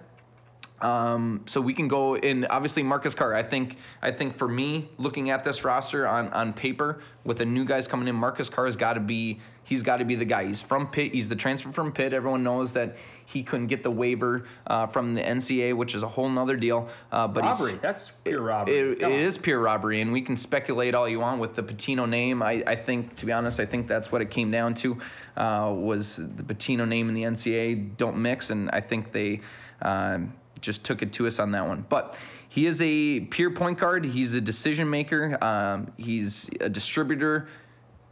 Um, 0.80 1.42
so 1.46 1.60
we 1.60 1.74
can 1.74 1.88
go 1.88 2.16
in. 2.16 2.46
Obviously, 2.46 2.82
Marcus 2.82 3.14
Carr. 3.14 3.34
I 3.34 3.42
think. 3.42 3.76
I 4.00 4.10
think 4.12 4.34
for 4.34 4.48
me, 4.48 4.88
looking 4.96 5.28
at 5.28 5.44
this 5.44 5.62
roster 5.62 6.08
on 6.08 6.28
on 6.32 6.54
paper, 6.54 7.02
with 7.22 7.36
the 7.36 7.44
new 7.44 7.66
guys 7.66 7.86
coming 7.86 8.08
in, 8.08 8.14
Marcus 8.14 8.48
Carr 8.48 8.64
has 8.64 8.76
got 8.76 8.94
to 8.94 9.00
be. 9.00 9.40
He's 9.70 9.84
got 9.84 9.98
to 9.98 10.04
be 10.04 10.16
the 10.16 10.24
guy. 10.24 10.46
He's 10.46 10.60
from 10.60 10.88
Pitt. 10.88 11.12
He's 11.12 11.28
the 11.28 11.36
transfer 11.36 11.70
from 11.70 11.92
Pitt. 11.92 12.12
Everyone 12.12 12.42
knows 12.42 12.72
that 12.72 12.96
he 13.24 13.44
couldn't 13.44 13.68
get 13.68 13.84
the 13.84 13.90
waiver 13.92 14.48
uh, 14.66 14.86
from 14.86 15.14
the 15.14 15.22
NCAA, 15.22 15.76
which 15.76 15.94
is 15.94 16.02
a 16.02 16.08
whole 16.08 16.28
nother 16.28 16.56
deal. 16.56 16.88
Uh, 17.12 17.28
but 17.28 17.44
Robbery. 17.44 17.78
That's 17.80 18.10
pure 18.10 18.42
robbery. 18.42 18.76
it, 18.76 19.02
it 19.02 19.34
Come 19.34 19.42
pure 19.44 19.60
robbery, 19.60 20.00
and 20.00 20.12
we 20.12 20.22
can 20.22 20.36
speculate 20.36 20.96
all 20.96 21.08
you 21.08 21.20
want 21.20 21.40
with 21.40 21.54
the 21.54 21.62
Pitino 21.62 22.08
name. 22.08 22.42
I, 22.42 22.64
I 22.66 22.74
think, 22.74 23.14
to 23.18 23.26
be 23.26 23.30
honest, 23.30 23.60
I 23.60 23.64
think 23.64 23.86
that's 23.86 24.10
what 24.10 24.20
it 24.20 24.32
came 24.32 24.50
down 24.50 24.74
to 24.74 24.98
uh, 25.36 25.72
was 25.72 26.16
the 26.16 26.42
Pitino 26.42 26.88
name 26.88 27.06
and 27.06 27.16
the 27.16 27.22
NCAA 27.22 27.96
don't 27.96 28.16
mix, 28.16 28.50
and 28.50 28.72
I 28.72 28.80
think 28.80 29.12
they 29.12 29.40
um, 29.82 30.32
just 30.60 30.82
took 30.82 31.00
it 31.00 31.12
to 31.12 31.28
us 31.28 31.38
on 31.38 31.52
that 31.52 31.68
one. 31.68 31.86
But 31.88 32.16
he 32.48 32.66
is 32.66 32.82
a 32.82 33.20
pure 33.20 33.52
point 33.52 33.78
guard. 33.78 34.04
He's 34.04 34.34
a 34.34 34.40
decision 34.40 34.90
maker. 34.90 35.38
Um, 35.40 35.92
he's 35.96 36.50
a 36.60 36.68
distributor. 36.68 37.46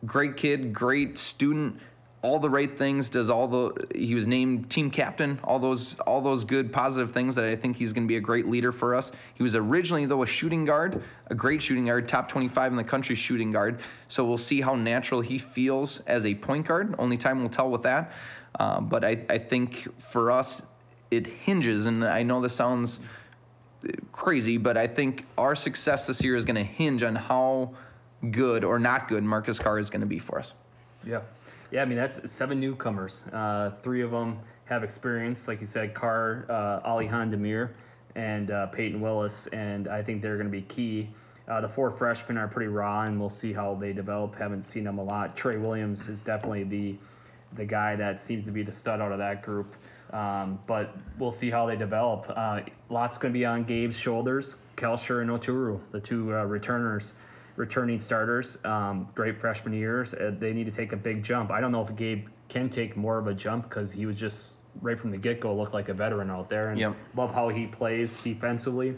Great 0.07 0.37
kid, 0.37 0.73
great 0.73 1.19
student. 1.19 1.81
All 2.21 2.41
the 2.41 2.51
right 2.51 2.77
things. 2.77 3.11
Does 3.11 3.31
all 3.31 3.47
the. 3.47 3.87
He 3.95 4.15
was 4.15 4.27
named 4.27 4.71
team 4.71 4.91
captain. 4.91 5.39
All 5.45 5.59
those 5.59 5.95
all 6.01 6.21
those 6.21 6.45
good 6.45 6.73
positive 6.73 7.13
things 7.13 7.37
that 7.37 7.45
I 7.45 7.55
think 7.55 7.77
he's 7.77 7.93
going 7.93 8.05
to 8.05 8.09
be 8.09 8.17
a 8.17 8.21
great 8.21 8.49
leader 8.49 8.73
for 8.73 8.95
us. 8.95 9.13
He 9.35 9.43
was 9.45 9.55
originally 9.55 10.05
though 10.05 10.23
a 10.23 10.27
shooting 10.27 10.65
guard, 10.65 11.03
a 11.29 11.35
great 11.37 11.63
shooting 11.63 11.87
guard, 11.87 12.09
top 12.09 12.29
25 12.29 12.73
in 12.73 12.77
the 12.77 12.85
country 12.85 13.15
shooting 13.15 13.53
guard. 13.53 13.81
So 14.09 14.25
we'll 14.25 14.37
see 14.37 14.63
how 14.63 14.75
natural 14.75 15.21
he 15.21 15.39
feels 15.39 16.01
as 16.07 16.27
a 16.27 16.35
point 16.35 16.67
guard. 16.67 16.95
Only 16.99 17.17
time 17.17 17.41
will 17.41 17.51
tell 17.51 17.71
with 17.71 17.83
that. 17.83 18.13
Uh, 18.59 18.81
but 18.81 19.05
I, 19.05 19.25
I 19.29 19.39
think 19.39 19.89
for 20.01 20.33
us, 20.33 20.63
it 21.11 21.27
hinges, 21.27 21.87
and 21.87 22.05
I 22.05 22.23
know 22.23 22.41
this 22.41 22.55
sounds 22.55 23.01
crazy, 24.13 24.57
but 24.57 24.77
I 24.77 24.87
think 24.87 25.27
our 25.37 25.55
success 25.55 26.07
this 26.07 26.23
year 26.23 26.37
is 26.37 26.45
going 26.45 26.57
to 26.57 26.65
hinge 26.65 27.03
on 27.03 27.15
how 27.15 27.75
good 28.31 28.65
or 28.65 28.79
not 28.79 29.09
good 29.09 29.25
Marcus 29.25 29.59
Carr 29.59 29.79
is 29.79 29.91
going 29.91 30.01
to 30.01 30.07
be 30.07 30.19
for 30.19 30.39
us. 30.39 30.55
Yeah. 31.05 31.21
Yeah, 31.71 31.83
I 31.83 31.85
mean, 31.85 31.99
that's 31.99 32.31
seven 32.31 32.61
newcomers. 32.61 33.27
Uh, 33.33 33.73
three 33.83 34.01
of 34.03 34.11
them 34.11 34.39
have 34.65 34.83
experience, 34.83 35.49
like 35.49 35.61
you 35.61 35.67
said, 35.67 35.95
Carr, 35.95 36.47
uh, 36.49 36.89
Alihan 36.89 37.31
Demir, 37.31 37.71
and 38.15 38.51
uh, 38.51 38.67
Payton 38.67 39.01
Willis, 39.01 39.47
and 39.49 39.87
I 39.87 40.03
think 40.03 40.23
they're 40.23 40.37
going 40.37 40.47
to 40.47 40.53
be 40.53 40.63
key. 40.63 41.11
Uh, 41.47 41.61
the 41.61 41.69
four 41.69 41.91
freshmen 41.91 42.37
are 42.37 42.49
pretty 42.49 42.69
raw, 42.69 43.03
and 43.03 43.19
we'll 43.19 43.29
see 43.29 43.53
how 43.53 43.75
they 43.75 43.93
develop. 43.93 44.35
Haven't 44.37 44.63
seen 44.63 44.85
them 44.85 44.99
a 44.99 45.03
lot. 45.03 45.37
Trey 45.37 45.57
Williams 45.57 46.09
is 46.09 46.23
definitely 46.23 46.65
the 46.65 46.97
the 47.55 47.65
guy 47.65 47.97
that 47.97 48.21
seems 48.21 48.45
to 48.45 48.51
be 48.51 48.63
the 48.63 48.73
stud 48.73 49.01
out 49.01 49.11
of 49.11 49.19
that 49.19 49.43
group. 49.43 49.75
Um, 50.13 50.59
but 50.67 50.95
we'll 51.19 51.31
see 51.31 51.51
how 51.51 51.65
they 51.67 51.77
develop. 51.77 52.31
Uh, 52.35 52.61
lots 52.91 53.17
going 53.17 53.33
to 53.33 53.39
be 53.39 53.47
on 53.47 53.65
Gabe's 53.65 53.99
shoulders. 53.99 54.57
Kalscheur 54.77 55.23
and 55.23 55.31
Oturu, 55.31 55.81
the 55.91 56.01
two 56.01 56.35
uh, 56.35 56.45
returners, 56.45 57.15
returning 57.59 57.99
starters, 57.99 58.57
um, 58.65 59.09
great 59.17 59.39
freshman 59.41 59.73
years. 59.75 60.15
Uh, 60.15 60.33
they 60.39 60.53
need 60.53 60.65
to 60.65 60.71
take 60.71 60.93
a 60.93 60.97
big 60.97 61.25
jump. 61.25 61.51
I 61.51 61.61
don't 61.61 61.73
know 61.73 61.83
if 61.83 61.95
Gabe 61.97 62.29
can 62.49 62.71
take 62.71 62.97
more 62.97 63.19
of 63.19 63.27
a 63.27 63.35
jump 63.35 63.69
because 63.69 63.93
he 63.93 64.07
was 64.07 64.19
just 64.19 64.59
right 64.81 64.99
from 64.99 65.11
the 65.11 65.19
get 65.19 65.41
go 65.41 65.55
looked 65.55 65.75
like 65.75 65.89
a 65.89 65.95
veteran 65.95 66.31
out 66.31 66.49
there. 66.49 66.71
And 66.71 66.79
Yep. 66.79 66.95
love 67.17 67.35
how 67.35 67.49
he 67.49 67.67
plays 67.67 68.13
defensively, 68.23 68.97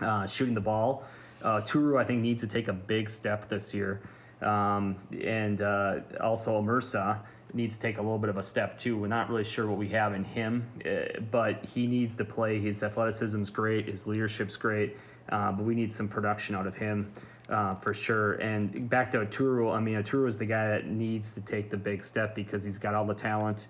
uh, 0.00 0.26
shooting 0.26 0.54
the 0.54 0.60
ball. 0.60 1.04
Uh, 1.42 1.62
Turu, 1.62 1.98
I 1.98 2.04
think, 2.04 2.20
needs 2.20 2.42
to 2.42 2.48
take 2.48 2.68
a 2.68 2.72
big 2.74 3.08
step 3.08 3.48
this 3.48 3.72
year. 3.72 4.02
Um, 4.42 4.96
and 5.24 5.62
uh, 5.62 6.00
also 6.20 6.60
Mersa 6.60 7.20
needs 7.54 7.76
to 7.76 7.80
take 7.80 7.96
a 7.96 8.02
little 8.02 8.18
bit 8.18 8.28
of 8.28 8.36
a 8.36 8.42
step 8.42 8.78
too. 8.78 8.98
We're 8.98 9.06
not 9.06 9.30
really 9.30 9.44
sure 9.44 9.66
what 9.66 9.78
we 9.78 9.88
have 9.88 10.12
in 10.12 10.24
him, 10.24 10.68
uh, 10.84 11.20
but 11.30 11.64
he 11.64 11.86
needs 11.86 12.14
to 12.16 12.26
play. 12.26 12.60
His 12.60 12.82
athleticism's 12.82 13.48
great, 13.48 13.86
his 13.86 14.06
leadership's 14.06 14.56
great, 14.56 14.98
uh, 15.30 15.52
but 15.52 15.64
we 15.64 15.74
need 15.74 15.90
some 15.90 16.08
production 16.08 16.54
out 16.54 16.66
of 16.66 16.76
him 16.76 17.10
uh, 17.48 17.74
for 17.76 17.94
sure. 17.94 18.34
And 18.34 18.88
back 18.88 19.10
to 19.12 19.18
Oturu, 19.18 19.74
I 19.74 19.80
mean, 19.80 19.96
Oturu 19.96 20.28
is 20.28 20.38
the 20.38 20.46
guy 20.46 20.68
that 20.68 20.86
needs 20.86 21.32
to 21.34 21.40
take 21.40 21.70
the 21.70 21.76
big 21.76 22.04
step 22.04 22.34
because 22.34 22.64
he's 22.64 22.78
got 22.78 22.94
all 22.94 23.04
the 23.04 23.14
talent. 23.14 23.68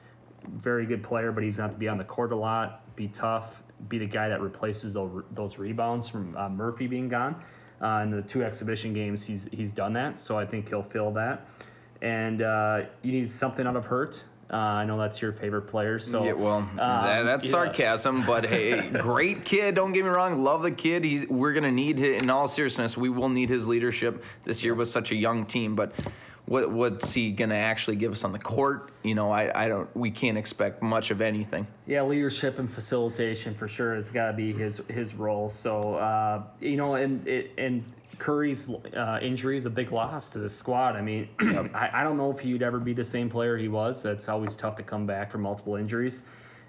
Very 0.49 0.87
good 0.87 1.03
player, 1.03 1.33
but 1.33 1.43
he's 1.43 1.57
going 1.57 1.69
to 1.69 1.73
have 1.73 1.77
to 1.77 1.81
be 1.81 1.89
on 1.89 1.99
the 1.99 2.05
court 2.05 2.33
a 2.33 2.37
lot, 2.37 2.95
be 2.97 3.09
tough, 3.09 3.63
be 3.89 3.99
the 3.99 4.07
guy 4.07 4.29
that 4.29 4.41
replaces 4.41 4.93
those, 4.93 5.23
those 5.33 5.59
rebounds 5.59 6.09
from 6.09 6.37
uh, 6.37 6.49
Murphy 6.49 6.87
being 6.87 7.09
gone. 7.09 7.43
Uh, 7.81 8.01
in 8.03 8.11
the 8.11 8.23
two 8.23 8.43
exhibition 8.43 8.95
games, 8.95 9.27
he's 9.27 9.51
he's 9.53 9.71
done 9.71 9.93
that, 9.93 10.19
so 10.19 10.39
I 10.39 10.47
think 10.47 10.69
he'll 10.71 10.83
fill 10.83 11.11
that. 11.13 11.47
And 12.01 12.41
uh, 12.41 12.85
you 13.03 13.13
need 13.13 13.31
something 13.31 13.67
out 13.67 13.77
of 13.77 13.85
Hurt. 13.85 14.25
Uh, 14.51 14.57
I 14.57 14.85
know 14.85 14.99
that's 14.99 15.21
your 15.21 15.33
favorite 15.33 15.63
player, 15.63 15.99
so 15.99 16.23
Yeah, 16.25 16.35
well, 16.35 16.69
that, 16.77 17.25
that's 17.25 17.47
yeah. 17.47 17.51
sarcasm, 17.51 18.25
but 18.25 18.47
hey, 18.47 18.91
great 19.01 19.45
kid. 19.45 19.75
Don't 19.75 19.93
get 19.93 20.05
me 20.05 20.11
wrong, 20.11 20.45
love 20.45 20.63
the 20.63 20.71
kid. 20.71 21.03
He's, 21.03 21.29
we're 21.29 21.53
gonna 21.53 21.73
need 21.73 21.99
his, 21.99 22.23
in 22.23 22.31
all 22.31 22.47
seriousness, 22.47 22.97
we 22.97 23.09
will 23.09 23.29
need 23.29 23.49
his 23.49 23.67
leadership 23.67 24.23
this 24.45 24.63
year 24.63 24.75
with 24.75 24.89
such 24.89 25.11
a 25.11 25.17
young 25.17 25.47
team. 25.47 25.75
But 25.75 25.93
what 26.47 26.71
what's 26.71 27.13
he 27.13 27.33
gonna 27.33 27.57
actually 27.57 27.97
give 27.97 28.13
us 28.13 28.23
on 28.23 28.31
the 28.33 28.39
court? 28.39 28.91
You 29.03 29.17
know, 29.17 29.33
I, 29.33 29.65
I 29.65 29.69
don't. 29.69 29.95
We 29.97 30.13
can't 30.13 30.39
expect 30.39 30.81
much 30.81 31.11
of 31.11 31.21
anything. 31.21 31.67
Yeah, 31.87 32.03
leadership 32.03 32.61
and 32.61 32.73
facilitation 32.73 33.53
for 33.55 33.67
sure 33.67 33.97
has 33.97 34.11
got 34.11 34.29
to 34.29 34.33
be 34.33 34.53
his 34.53 34.81
his 34.89 35.15
role. 35.15 35.49
So 35.49 35.95
uh, 35.97 36.45
you 36.61 36.77
know, 36.77 36.95
and 36.95 37.27
it, 37.27 37.51
and 37.59 37.85
Curry's 38.19 38.71
uh, 38.71 39.19
injury 39.23 39.57
is 39.57 39.67
a 39.67 39.71
big 39.71 39.93
loss 39.93 40.31
to 40.31 40.39
the 40.39 40.49
squad. 40.49 40.97
I 40.97 41.03
mean, 41.03 41.29
I, 41.75 41.91
I 41.93 42.03
don't 42.03 42.17
know 42.17 42.31
if 42.31 42.41
he'd 42.41 42.63
ever 42.63 42.79
be 42.79 42.93
the 42.93 43.05
same 43.05 43.29
player 43.29 43.57
he 43.57 43.69
was. 43.69 44.03
That's 44.03 44.29
always 44.29 44.57
tough 44.57 44.77
to 44.77 44.83
come 44.83 45.07
back 45.07 45.31
from 45.31 45.43
multiple 45.43 45.77
injuries. 45.77 46.25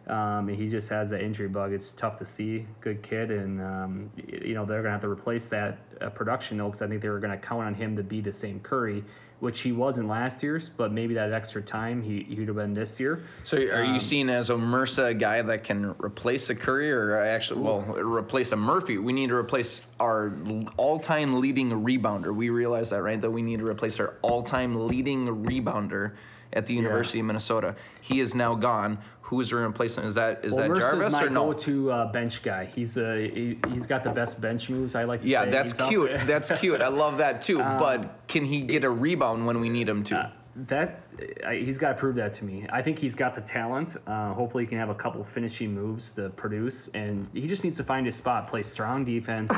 Um, 0.08 0.48
he 0.48 0.70
just 0.70 0.90
has 0.90 1.10
that 1.10 1.22
injury 1.22 1.50
bug. 1.50 1.74
It's 1.74 1.92
tough 1.92 2.18
to 2.18 2.26
see. 2.26 2.66
Good 2.80 3.04
kid, 3.04 3.30
and 3.30 3.62
um, 3.62 4.12
you 4.16 4.54
know 4.54 4.66
they're 4.66 4.82
gonna 4.82 4.94
have 4.94 5.02
to 5.02 5.10
replace 5.10 5.50
that 5.50 5.80
uh, 6.00 6.10
production 6.10 6.58
though, 6.58 6.68
because 6.68 6.82
I 6.82 6.88
think 6.88 7.02
they 7.02 7.10
were 7.10 7.20
gonna 7.20 7.38
count 7.38 7.64
on 7.64 7.74
him 7.74 7.98
to 7.98 8.04
be 8.04 8.22
the 8.22 8.32
same 8.32 8.62
Curry, 8.62 9.04
which 9.40 9.62
he 9.62 9.72
wasn't 9.72 10.08
last 10.08 10.42
year's. 10.44 10.70
But 10.70 10.92
maybe 10.92 11.14
that 11.16 11.32
extra 11.32 11.62
time 11.62 12.02
he 12.02 12.24
he'd 12.24 12.48
have 12.48 12.58
been 12.58 12.74
this 12.74 13.00
year. 13.00 13.24
So 13.44 13.58
are 13.58 13.84
Um, 13.84 13.94
you 13.94 14.00
seeing 14.00 14.30
as 14.30 14.50
a 14.50 14.56
Mersa 14.56 15.10
a 15.10 15.14
guy 15.14 15.42
that 15.42 15.64
can 15.64 15.96
replace 16.00 16.50
a 16.50 16.56
Curry 16.56 16.92
or 16.92 17.16
actually, 17.16 17.62
well, 17.62 17.82
replace 17.82 18.52
a 18.52 18.56
Murphy? 18.56 18.98
We 18.98 19.14
need 19.14 19.30
to 19.30 19.36
replace 19.36 19.82
our 20.00 20.34
all-time 20.78 21.40
leading 21.40 21.70
rebounder. 21.72 22.34
We 22.36 22.50
realize 22.50 22.90
that, 22.90 23.02
right? 23.02 23.20
That 23.20 23.32
we 23.32 23.42
need 23.42 23.60
to 23.60 23.68
replace 23.68 24.00
our 24.00 24.16
all-time 24.22 24.88
leading 24.88 25.28
rebounder 25.28 26.14
at 26.54 26.66
the 26.66 26.74
University 26.74 27.20
of 27.20 27.26
Minnesota. 27.26 27.76
He 28.02 28.22
is 28.22 28.34
now 28.34 28.56
gone. 28.56 29.00
Who 29.28 29.42
is 29.42 29.50
the 29.50 29.58
replacement? 29.58 30.08
Is 30.08 30.16
that 30.16 30.46
is 30.46 30.54
Well, 30.54 30.70
that 30.70 30.80
Jarvis 30.80 31.12
my 31.12 31.26
or 31.26 31.30
no? 31.30 31.48
go-to 31.48 31.92
uh, 31.92 32.12
bench 32.14 32.42
guy. 32.44 32.64
He's 32.64 32.96
a 32.98 33.30
he, 33.30 33.60
he's 33.74 33.86
got 33.86 34.06
the 34.06 34.10
best 34.10 34.40
bench 34.40 34.70
moves. 34.70 34.96
I 34.96 35.04
like 35.04 35.22
to 35.24 35.28
Yeah, 35.28 35.44
say. 35.44 35.52
that's 35.52 35.78
He's 35.78 35.90
cute. 35.90 36.12
That's 36.26 36.50
cute. 36.60 36.82
I 36.82 36.88
love 36.88 37.18
that 37.18 37.42
too. 37.42 37.62
Um, 37.68 37.78
but 37.80 38.26
can 38.28 38.46
he 38.46 38.62
get 38.62 38.84
a 38.86 38.90
rebound 38.90 39.46
when 39.46 39.60
we 39.60 39.68
need 39.70 39.90
him 39.90 40.04
to? 40.06 40.32
that 40.68 41.02
uh, 41.46 41.52
he's 41.52 41.78
got 41.78 41.90
to 41.90 41.96
prove 41.96 42.16
that 42.16 42.34
to 42.34 42.46
me. 42.46 42.66
I 42.72 42.82
think 42.82 42.98
he's 43.00 43.14
got 43.14 43.36
the 43.36 43.42
talent. 43.42 43.98
Uh, 44.08 44.34
hopefully, 44.34 44.64
he 44.64 44.68
can 44.68 44.78
have 44.78 44.90
a 44.90 44.96
couple 44.96 45.24
finishing 45.24 45.74
moves 45.74 46.14
to 46.14 46.30
produce, 46.30 46.88
and 46.90 47.28
he 47.34 47.48
just 47.48 47.64
needs 47.64 47.78
to 47.78 47.84
find 47.84 48.06
his 48.06 48.16
spot, 48.16 48.48
play 48.48 48.64
strong 48.64 49.04
defense, 49.04 49.52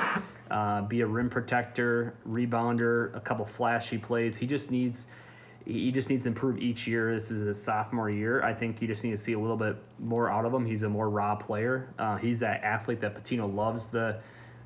uh, 0.49 0.81
be 0.81 1.01
a 1.01 1.05
rim 1.07 1.29
protector, 1.29 2.15
rebounder, 2.27 3.15
a 3.15 3.19
couple 3.19 3.45
flashy 3.45 3.97
plays. 3.99 4.37
He 4.37 4.47
just 4.47 4.71
needs. 4.71 5.07
He 5.69 5.91
just 5.91 6.09
needs 6.09 6.23
to 6.23 6.29
improve 6.29 6.57
each 6.57 6.87
year. 6.87 7.13
This 7.13 7.29
is 7.29 7.45
his 7.45 7.61
sophomore 7.61 8.09
year. 8.09 8.43
I 8.43 8.53
think 8.53 8.81
you 8.81 8.87
just 8.87 9.03
need 9.03 9.11
to 9.11 9.17
see 9.17 9.33
a 9.33 9.39
little 9.39 9.57
bit 9.57 9.77
more 9.99 10.29
out 10.29 10.45
of 10.45 10.53
him. 10.53 10.65
He's 10.65 10.83
a 10.83 10.89
more 10.89 11.09
raw 11.09 11.35
player. 11.35 11.93
Uh, 11.99 12.17
he's 12.17 12.39
that 12.39 12.63
athlete 12.63 13.01
that 13.01 13.15
Pitino 13.15 13.53
loves 13.53 13.87
the 13.87 14.19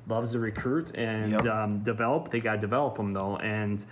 loves 0.06 0.32
to 0.32 0.38
recruit 0.38 0.94
and 0.94 1.32
Yep. 1.32 1.46
um, 1.46 1.78
develop. 1.82 2.30
They 2.30 2.40
got 2.40 2.54
to 2.54 2.58
develop 2.58 2.98
him 2.98 3.12
though, 3.12 3.36
and 3.36 3.84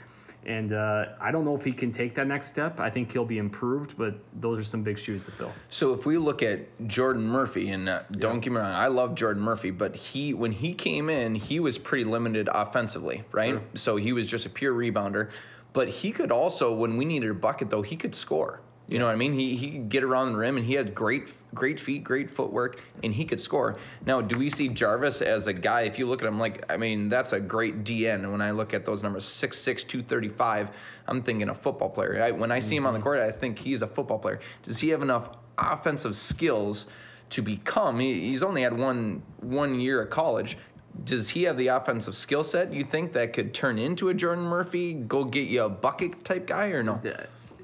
and 0.45 0.73
uh, 0.73 1.05
I 1.21 1.31
don't 1.31 1.45
know 1.45 1.55
if 1.55 1.63
he 1.65 1.73
can 1.73 1.93
take 1.93 2.17
that 2.17 2.27
next 2.27 2.49
step. 2.49 2.81
I 2.81 2.91
think 2.91 3.13
he'll 3.13 3.25
be 3.25 3.39
improved, 3.39 3.97
but 3.97 4.15
those 4.41 4.59
are 4.59 4.65
some 4.65 4.83
big 4.83 4.99
shoes 4.99 5.27
to 5.27 5.31
fill. 5.31 5.53
So 5.69 5.93
if 5.93 6.05
we 6.05 6.19
look 6.19 6.43
at 6.43 6.89
Jordan 6.89 7.23
Murphy, 7.29 7.69
and 7.71 7.89
uh, 7.89 8.03
don't 8.11 8.41
get 8.41 8.53
me 8.53 8.59
wrong, 8.59 8.73
I 8.73 8.89
love 8.89 9.15
Jordan 9.15 9.43
Murphy, 9.43 9.71
but 9.71 9.95
he 9.95 10.35
when 10.35 10.53
he 10.53 10.75
came 10.75 11.09
in, 11.11 11.35
he 11.37 11.61
was 11.61 11.79
pretty 11.79 12.05
limited 12.05 12.49
offensively, 12.53 13.23
right? 13.33 13.53
Sure. 13.53 13.63
So 13.75 13.97
he 13.97 14.13
was 14.13 14.27
just 14.27 14.45
a 14.47 14.51
pure 14.51 14.73
rebounder, 14.75 15.31
but 15.73 15.89
he 15.89 16.13
could 16.13 16.31
also, 16.31 16.73
when 16.73 16.97
we 16.97 17.05
needed 17.05 17.31
a 17.31 17.35
bucket, 17.35 17.71
though, 17.71 17.83
he 17.83 17.97
could 17.97 18.15
score. 18.15 18.61
You 18.89 18.99
know 18.99 19.07
what 19.07 19.13
I 19.13 19.17
mean? 19.17 19.33
He 19.33 19.57
he 19.57 19.71
could 19.71 19.89
get 19.89 20.05
around 20.05 20.33
the 20.33 20.39
rim, 20.39 20.59
and 20.59 20.67
he 20.67 20.75
had 20.75 20.95
great 20.95 21.33
great 21.55 21.79
feet, 21.79 22.05
great 22.05 22.31
footwork, 22.31 22.83
and 23.03 23.15
he 23.15 23.25
could 23.25 23.41
score. 23.41 23.77
Now, 24.05 24.21
do 24.21 24.39
we 24.39 24.51
see 24.51 24.69
Jarvis 24.69 25.23
as 25.23 25.47
a 25.47 25.53
guy? 25.53 25.83
If 25.83 25.99
you 25.99 26.07
look 26.07 26.21
at 26.21 26.29
him, 26.29 26.39
like 26.39 26.71
I 26.71 26.77
mean, 26.77 27.09
that's 27.09 27.33
a 27.33 27.41
great 27.41 27.85
DN. 27.85 28.17
And 28.17 28.33
when 28.33 28.43
I 28.43 28.51
look 28.51 28.75
at 28.75 28.85
those 28.85 29.03
numbers, 29.03 29.25
6'6", 29.25 29.89
235, 29.89 30.71
I'm 31.07 31.23
thinking 31.23 31.49
a 31.49 31.55
football 31.55 31.89
player. 31.89 32.23
I, 32.23 32.31
when 32.33 32.53
I 32.53 32.59
see 32.59 32.77
him 32.77 32.87
on 32.87 32.93
the 32.93 32.99
mm-hmm. 32.99 33.05
court, 33.05 33.21
I 33.21 33.31
think 33.31 33.59
he's 33.59 33.83
a 33.83 33.87
football 33.87 34.19
player. 34.19 34.41
Does 34.63 34.81
he 34.81 34.91
have 34.91 35.01
enough 35.01 35.31
offensive 35.57 36.17
skills 36.17 36.87
to 37.31 37.41
become? 37.41 38.01
He, 38.01 38.29
he's 38.29 38.43
only 38.43 38.63
had 38.63 38.77
one 38.77 39.23
one 39.41 39.79
year 39.81 40.03
of 40.03 40.11
college. 40.11 40.59
Does 41.05 41.31
he 41.31 41.45
have 41.45 41.57
the 41.57 41.69
offensive 41.69 42.15
skill 42.17 42.45
set 42.45 42.73
you 42.73 42.85
think 42.85 43.13
that 43.15 43.33
could 43.33 43.55
turn 43.55 43.79
into 43.79 44.09
a 44.09 44.15
Jordan 44.15 44.45
Murphy, 44.45 44.93
go 44.93 45.25
get 45.25 45.49
you 45.49 45.65
a 45.65 45.69
bucket 45.69 46.25
type 46.25 46.47
guy, 46.47 46.67
or 46.67 46.83
no? 46.83 47.01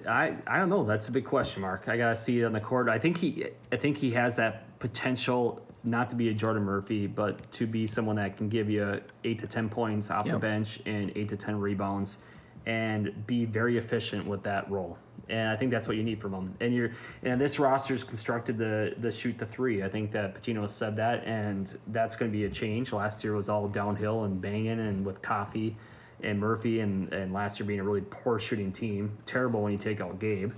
I, 0.08 0.36
I 0.46 0.58
don't 0.58 0.70
know. 0.70 0.84
That's 0.84 1.08
a 1.08 1.12
big 1.12 1.24
question 1.24 1.62
mark. 1.62 1.88
I 1.88 1.96
gotta 1.96 2.16
see 2.16 2.40
it 2.40 2.44
on 2.44 2.52
the 2.52 2.60
court. 2.60 2.88
I 2.88 2.98
think 2.98 3.18
he 3.18 3.46
I 3.70 3.76
think 3.76 3.98
he 3.98 4.12
has 4.12 4.36
that 4.36 4.78
potential 4.78 5.64
not 5.84 6.10
to 6.10 6.16
be 6.16 6.28
a 6.28 6.34
Jordan 6.34 6.64
Murphy, 6.64 7.06
but 7.06 7.50
to 7.52 7.66
be 7.66 7.86
someone 7.86 8.16
that 8.16 8.36
can 8.36 8.48
give 8.48 8.70
you 8.70 9.00
eight 9.24 9.38
to 9.40 9.46
ten 9.46 9.68
points 9.68 10.10
off 10.10 10.26
the 10.26 10.38
bench 10.38 10.80
and 10.86 11.12
eight 11.14 11.28
to 11.28 11.36
ten 11.36 11.60
rebounds, 11.60 12.18
and 12.66 13.26
be 13.26 13.44
very 13.44 13.76
efficient 13.76 14.26
with 14.26 14.42
that 14.44 14.70
role. 14.70 14.98
And 15.28 15.48
I 15.48 15.56
think 15.56 15.70
that's 15.70 15.86
what 15.86 15.96
you 15.96 16.02
need 16.02 16.20
from 16.20 16.32
him. 16.32 16.54
And 16.60 16.74
you're 16.74 16.92
and 17.22 17.40
this 17.40 17.58
roster's 17.58 18.02
constructed 18.02 18.56
the 18.56 18.94
the 18.98 19.12
shoot 19.12 19.38
the 19.38 19.46
three. 19.46 19.82
I 19.82 19.88
think 19.88 20.12
that 20.12 20.34
Pitino 20.34 20.68
said 20.68 20.96
that, 20.96 21.24
and 21.24 21.78
that's 21.88 22.16
going 22.16 22.30
to 22.30 22.36
be 22.36 22.44
a 22.44 22.50
change. 22.50 22.92
Last 22.92 23.22
year 23.22 23.34
was 23.34 23.48
all 23.48 23.68
downhill 23.68 24.24
and 24.24 24.40
banging, 24.40 24.80
and 24.80 25.04
with 25.04 25.20
Coffey 25.20 25.76
and 26.22 26.40
Murphy, 26.40 26.80
and, 26.80 27.12
and 27.12 27.32
last 27.32 27.60
year 27.60 27.66
being 27.66 27.80
a 27.80 27.84
really 27.84 28.00
poor 28.00 28.38
shooting 28.38 28.72
team. 28.72 29.16
Terrible 29.26 29.62
when 29.62 29.72
you 29.72 29.78
take 29.78 30.00
out 30.00 30.18
Gabe. 30.18 30.52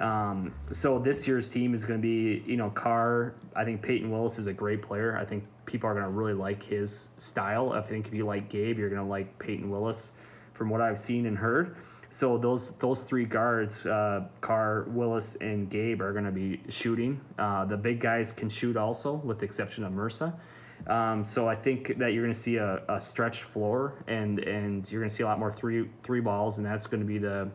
Um, 0.00 0.54
so 0.70 0.98
this 0.98 1.28
year's 1.28 1.50
team 1.50 1.74
is 1.74 1.84
going 1.84 2.00
to 2.00 2.02
be, 2.02 2.42
you 2.50 2.56
know, 2.56 2.70
Carr. 2.70 3.34
I 3.54 3.64
think 3.64 3.82
Payton 3.82 4.10
Willis 4.10 4.38
is 4.38 4.46
a 4.46 4.52
great 4.52 4.82
player. 4.82 5.16
I 5.16 5.24
think 5.24 5.44
people 5.66 5.88
are 5.88 5.92
going 5.92 6.06
to 6.06 6.10
really 6.10 6.32
like 6.32 6.62
his 6.62 7.10
style. 7.18 7.72
I 7.72 7.82
think 7.82 8.08
if 8.08 8.14
you 8.14 8.24
like 8.24 8.48
Gabe, 8.48 8.78
you're 8.78 8.88
going 8.88 9.02
to 9.02 9.08
like 9.08 9.38
Payton 9.38 9.70
Willis, 9.70 10.12
from 10.54 10.70
what 10.70 10.80
I've 10.80 10.98
seen 10.98 11.26
and 11.26 11.36
heard. 11.36 11.76
So 12.12 12.36
those 12.36 12.72
those 12.72 13.00
three 13.00 13.24
guards, 13.24 13.86
uh, 13.86 14.24
Carr, 14.42 14.84
Willis, 14.88 15.36
and 15.36 15.70
Gabe, 15.70 16.02
are 16.02 16.12
going 16.12 16.26
to 16.26 16.30
be 16.30 16.60
shooting. 16.68 17.18
Uh, 17.38 17.64
the 17.64 17.78
big 17.78 18.00
guys 18.00 18.34
can 18.34 18.50
shoot 18.50 18.76
also, 18.76 19.14
with 19.14 19.38
the 19.38 19.46
exception 19.46 19.82
of 19.82 19.94
Mursa. 19.94 20.34
Um, 20.86 21.24
so 21.24 21.48
I 21.48 21.54
think 21.54 21.96
that 21.96 22.12
you're 22.12 22.22
going 22.22 22.34
to 22.34 22.38
see 22.38 22.56
a, 22.56 22.82
a 22.86 23.00
stretched 23.00 23.44
floor, 23.44 23.94
and 24.08 24.40
and 24.40 24.90
you're 24.92 25.00
going 25.00 25.08
to 25.08 25.14
see 25.14 25.22
a 25.22 25.26
lot 25.26 25.38
more 25.38 25.50
three 25.50 25.88
three 26.02 26.20
balls, 26.20 26.58
and 26.58 26.66
that's 26.66 26.86
going 26.86 27.00
to 27.00 27.06
be 27.06 27.16
the, 27.16 27.50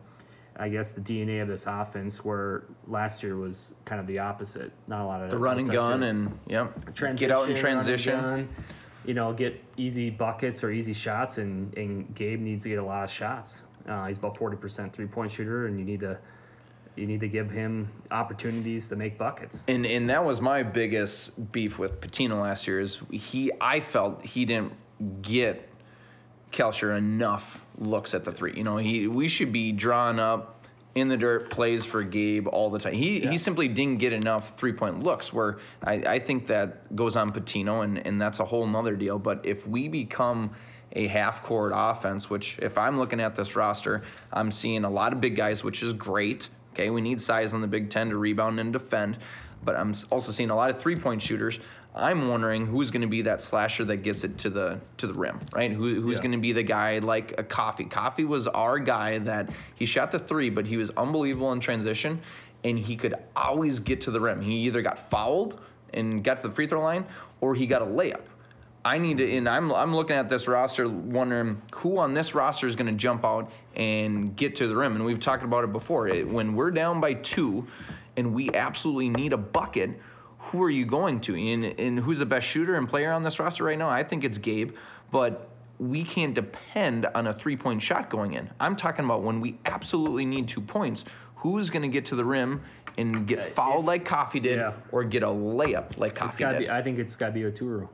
I 0.56 0.68
guess, 0.68 0.90
the 0.90 1.02
DNA 1.02 1.40
of 1.40 1.46
this 1.46 1.66
offense. 1.68 2.24
Where 2.24 2.64
last 2.88 3.22
year 3.22 3.36
was 3.36 3.76
kind 3.84 4.00
of 4.00 4.08
the 4.08 4.18
opposite, 4.18 4.72
not 4.88 5.02
a 5.02 5.06
lot 5.06 5.22
of 5.22 5.30
The 5.30 5.38
run 5.38 5.60
and 5.60 5.70
gun 5.70 6.02
and 6.02 6.36
yep. 6.48 6.94
transition, 6.96 7.28
Get 7.28 7.30
out 7.30 7.48
in 7.48 7.54
transition. 7.54 8.48
you 9.04 9.14
know, 9.14 9.32
get 9.32 9.62
easy 9.76 10.10
buckets 10.10 10.64
or 10.64 10.72
easy 10.72 10.94
shots, 10.94 11.38
and, 11.38 11.78
and 11.78 12.12
Gabe 12.12 12.40
needs 12.40 12.64
to 12.64 12.70
get 12.70 12.80
a 12.80 12.84
lot 12.84 13.04
of 13.04 13.10
shots. 13.10 13.62
Uh, 13.88 14.06
he's 14.06 14.18
about 14.18 14.36
forty 14.36 14.56
percent 14.56 14.92
three 14.92 15.06
point 15.06 15.30
shooter, 15.30 15.66
and 15.66 15.78
you 15.78 15.84
need 15.84 16.00
to 16.00 16.18
you 16.96 17.06
need 17.06 17.20
to 17.20 17.28
give 17.28 17.50
him 17.50 17.88
opportunities 18.10 18.88
to 18.88 18.96
make 18.96 19.16
buckets. 19.18 19.64
And 19.68 19.86
and 19.86 20.10
that 20.10 20.24
was 20.24 20.40
my 20.40 20.62
biggest 20.62 21.52
beef 21.52 21.78
with 21.78 22.00
Pitino 22.00 22.40
last 22.42 22.66
year 22.66 22.80
is 22.80 23.00
he 23.10 23.50
I 23.60 23.80
felt 23.80 24.24
he 24.24 24.44
didn't 24.44 24.72
get 25.22 25.68
Kalscheur 26.52 26.96
enough 26.96 27.64
looks 27.78 28.14
at 28.14 28.24
the 28.24 28.32
three. 28.32 28.54
You 28.56 28.64
know, 28.64 28.76
he 28.76 29.06
we 29.06 29.28
should 29.28 29.52
be 29.52 29.72
drawing 29.72 30.18
up 30.18 30.66
in 30.94 31.08
the 31.08 31.16
dirt 31.16 31.50
plays 31.50 31.84
for 31.84 32.02
Gabe 32.02 32.48
all 32.48 32.70
the 32.70 32.78
time. 32.78 32.94
He 32.94 33.22
Yeah. 33.22 33.30
he 33.30 33.38
simply 33.38 33.68
didn't 33.68 33.98
get 33.98 34.12
enough 34.12 34.58
three 34.58 34.72
point 34.72 35.02
looks 35.02 35.32
where 35.32 35.58
I, 35.82 35.94
I 35.94 36.18
think 36.18 36.48
that 36.48 36.94
goes 36.96 37.14
on 37.16 37.30
Pitino 37.30 37.84
and, 37.84 38.04
and 38.04 38.20
that's 38.20 38.40
a 38.40 38.44
whole 38.44 38.66
nother 38.66 38.96
deal. 38.96 39.18
But 39.18 39.46
if 39.46 39.66
we 39.68 39.88
become 39.88 40.50
a 40.98 41.06
half 41.06 41.42
court 41.44 41.72
offense, 41.74 42.28
which 42.28 42.58
if 42.60 42.76
I'm 42.76 42.98
looking 42.98 43.20
at 43.20 43.36
this 43.36 43.54
roster, 43.54 44.02
I'm 44.32 44.50
seeing 44.50 44.84
a 44.84 44.90
lot 44.90 45.12
of 45.12 45.20
big 45.20 45.36
guys, 45.36 45.62
which 45.62 45.82
is 45.82 45.92
great. 45.92 46.48
Okay, 46.74 46.90
we 46.90 47.00
need 47.00 47.20
size 47.20 47.54
on 47.54 47.60
the 47.60 47.66
Big 47.66 47.88
Ten 47.88 48.10
to 48.10 48.16
rebound 48.16 48.58
and 48.60 48.72
defend, 48.72 49.16
but 49.64 49.76
I'm 49.76 49.94
also 50.10 50.32
seeing 50.32 50.50
a 50.50 50.56
lot 50.56 50.70
of 50.70 50.80
three 50.80 50.96
point 50.96 51.22
shooters. 51.22 51.58
I'm 51.94 52.28
wondering 52.28 52.66
who's 52.66 52.90
going 52.90 53.02
to 53.02 53.08
be 53.08 53.22
that 53.22 53.42
slasher 53.42 53.84
that 53.86 53.98
gets 53.98 54.22
it 54.22 54.38
to 54.38 54.50
the 54.50 54.80
to 54.98 55.06
the 55.06 55.14
rim, 55.14 55.40
right? 55.54 55.70
Who, 55.72 56.00
who's 56.00 56.16
Yeah. 56.16 56.22
going 56.22 56.32
to 56.32 56.38
be 56.38 56.52
the 56.52 56.62
guy 56.62 56.98
like 56.98 57.34
a 57.38 57.42
Coffey? 57.44 57.84
Coffey 57.84 58.24
was 58.24 58.46
our 58.48 58.78
guy 58.78 59.18
that 59.18 59.50
he 59.76 59.86
shot 59.86 60.10
the 60.10 60.18
three, 60.18 60.50
but 60.50 60.66
he 60.66 60.76
was 60.76 60.90
unbelievable 60.96 61.52
in 61.52 61.60
transition, 61.60 62.20
and 62.64 62.78
he 62.78 62.96
could 62.96 63.14
always 63.36 63.80
get 63.80 64.00
to 64.02 64.10
the 64.10 64.20
rim. 64.20 64.40
He 64.40 64.54
either 64.66 64.82
got 64.82 65.10
fouled 65.10 65.60
and 65.94 66.22
got 66.22 66.42
to 66.42 66.48
the 66.48 66.54
free 66.54 66.66
throw 66.66 66.82
line, 66.82 67.06
or 67.40 67.54
he 67.54 67.66
got 67.66 67.82
a 67.82 67.86
layup. 67.86 68.22
I 68.88 68.96
need 68.96 69.18
to, 69.18 69.36
and 69.36 69.46
I'm 69.46 69.70
I'm 69.70 69.94
looking 69.94 70.16
at 70.16 70.30
this 70.30 70.48
roster, 70.48 70.88
wondering 70.88 71.60
who 71.74 71.98
on 71.98 72.14
this 72.14 72.34
roster 72.34 72.66
is 72.66 72.74
going 72.74 72.86
to 72.86 72.96
jump 72.96 73.22
out 73.22 73.52
and 73.76 74.34
get 74.34 74.56
to 74.56 74.66
the 74.66 74.74
rim. 74.74 74.96
And 74.96 75.04
we've 75.04 75.20
talked 75.20 75.42
about 75.42 75.64
it 75.64 75.72
before. 75.72 76.08
It, 76.08 76.26
when 76.26 76.54
we're 76.54 76.70
down 76.70 76.98
by 76.98 77.12
two, 77.12 77.66
and 78.16 78.34
we 78.34 78.50
absolutely 78.54 79.10
need 79.10 79.34
a 79.34 79.36
bucket, 79.36 79.90
who 80.38 80.62
are 80.62 80.70
you 80.70 80.86
going 80.86 81.20
to? 81.22 81.36
And 81.36 81.78
and 81.78 82.00
who's 82.00 82.18
the 82.18 82.26
best 82.26 82.46
shooter 82.46 82.76
and 82.76 82.88
player 82.88 83.12
on 83.12 83.22
this 83.22 83.38
roster 83.38 83.64
right 83.64 83.76
now? 83.76 83.90
I 83.90 84.02
think 84.02 84.24
it's 84.24 84.38
Gabe, 84.38 84.74
but 85.10 85.50
we 85.78 86.02
can't 86.02 86.32
depend 86.32 87.04
on 87.04 87.26
a 87.26 87.32
three 87.34 87.58
point 87.58 87.82
shot 87.82 88.08
going 88.08 88.32
in. 88.32 88.48
I'm 88.58 88.74
talking 88.74 89.04
about 89.04 89.22
when 89.22 89.42
we 89.42 89.58
absolutely 89.66 90.24
need 90.24 90.48
two 90.48 90.62
points. 90.62 91.04
Who's 91.36 91.68
going 91.68 91.82
to 91.82 91.88
get 91.88 92.06
to 92.06 92.16
the 92.16 92.24
rim 92.24 92.62
and 92.96 93.26
get 93.26 93.38
uh, 93.38 93.42
fouled 93.44 93.84
it's- 93.84 93.86
like 93.86 94.04
Coffey 94.06 94.40
did, 94.40 94.58
yeah. 94.58 94.72
or 94.92 95.04
get 95.04 95.22
a 95.22 95.26
layup 95.26 95.98
like 95.98 96.14
Coffey 96.14 96.42
did? 96.44 96.58
be. 96.60 96.70
I 96.70 96.80
think 96.80 96.98
it's 96.98 97.16
got 97.16 97.26
to 97.26 97.32
be 97.32 97.42
Oturu. 97.42 97.90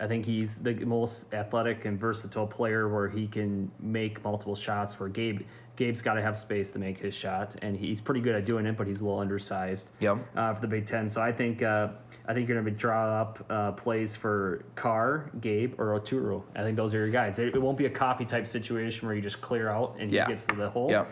I 0.00 0.06
think 0.06 0.24
he's 0.26 0.56
the 0.58 0.74
most 0.84 1.32
athletic 1.32 1.84
and 1.84 1.98
versatile 1.98 2.46
player 2.46 2.88
where 2.88 3.08
he 3.08 3.26
can 3.26 3.70
make 3.80 4.22
multiple 4.24 4.54
shots. 4.54 4.98
Where 4.98 5.08
Gabe, 5.08 5.42
Gabe's 5.76 6.02
got 6.02 6.14
to 6.14 6.22
have 6.22 6.36
space 6.36 6.72
to 6.72 6.78
make 6.78 6.98
his 6.98 7.14
shot, 7.14 7.54
and 7.62 7.76
he's 7.76 8.00
pretty 8.00 8.20
good 8.20 8.34
at 8.34 8.44
doing 8.44 8.66
it, 8.66 8.76
but 8.76 8.86
he's 8.86 9.00
a 9.00 9.04
little 9.04 9.20
undersized. 9.20 9.90
Yep. 10.00 10.18
Uh, 10.36 10.54
for 10.54 10.60
the 10.60 10.66
Big 10.68 10.86
Ten, 10.86 11.08
so 11.08 11.22
I 11.22 11.30
think 11.32 11.62
uh, 11.62 11.88
I 12.26 12.34
think 12.34 12.48
you're 12.48 12.60
going 12.60 12.74
to 12.74 12.78
draw 12.78 13.20
up 13.20 13.44
uh, 13.50 13.72
plays 13.72 14.16
for 14.16 14.64
Carr, 14.74 15.30
Gabe, 15.40 15.78
or 15.78 15.98
Oturu. 16.00 16.42
I 16.56 16.62
think 16.62 16.76
those 16.76 16.94
are 16.94 16.98
your 16.98 17.10
guys. 17.10 17.38
It, 17.38 17.54
it 17.54 17.62
won't 17.62 17.78
be 17.78 17.86
a 17.86 17.90
Coffey 17.90 18.24
type 18.24 18.46
situation 18.46 19.06
where 19.06 19.14
you 19.14 19.22
just 19.22 19.40
clear 19.40 19.68
out 19.68 19.96
and 20.00 20.10
Yeah. 20.10 20.24
he 20.24 20.32
gets 20.32 20.44
to 20.46 20.56
the 20.56 20.70
hole. 20.70 20.90
Yeah. 20.90 21.04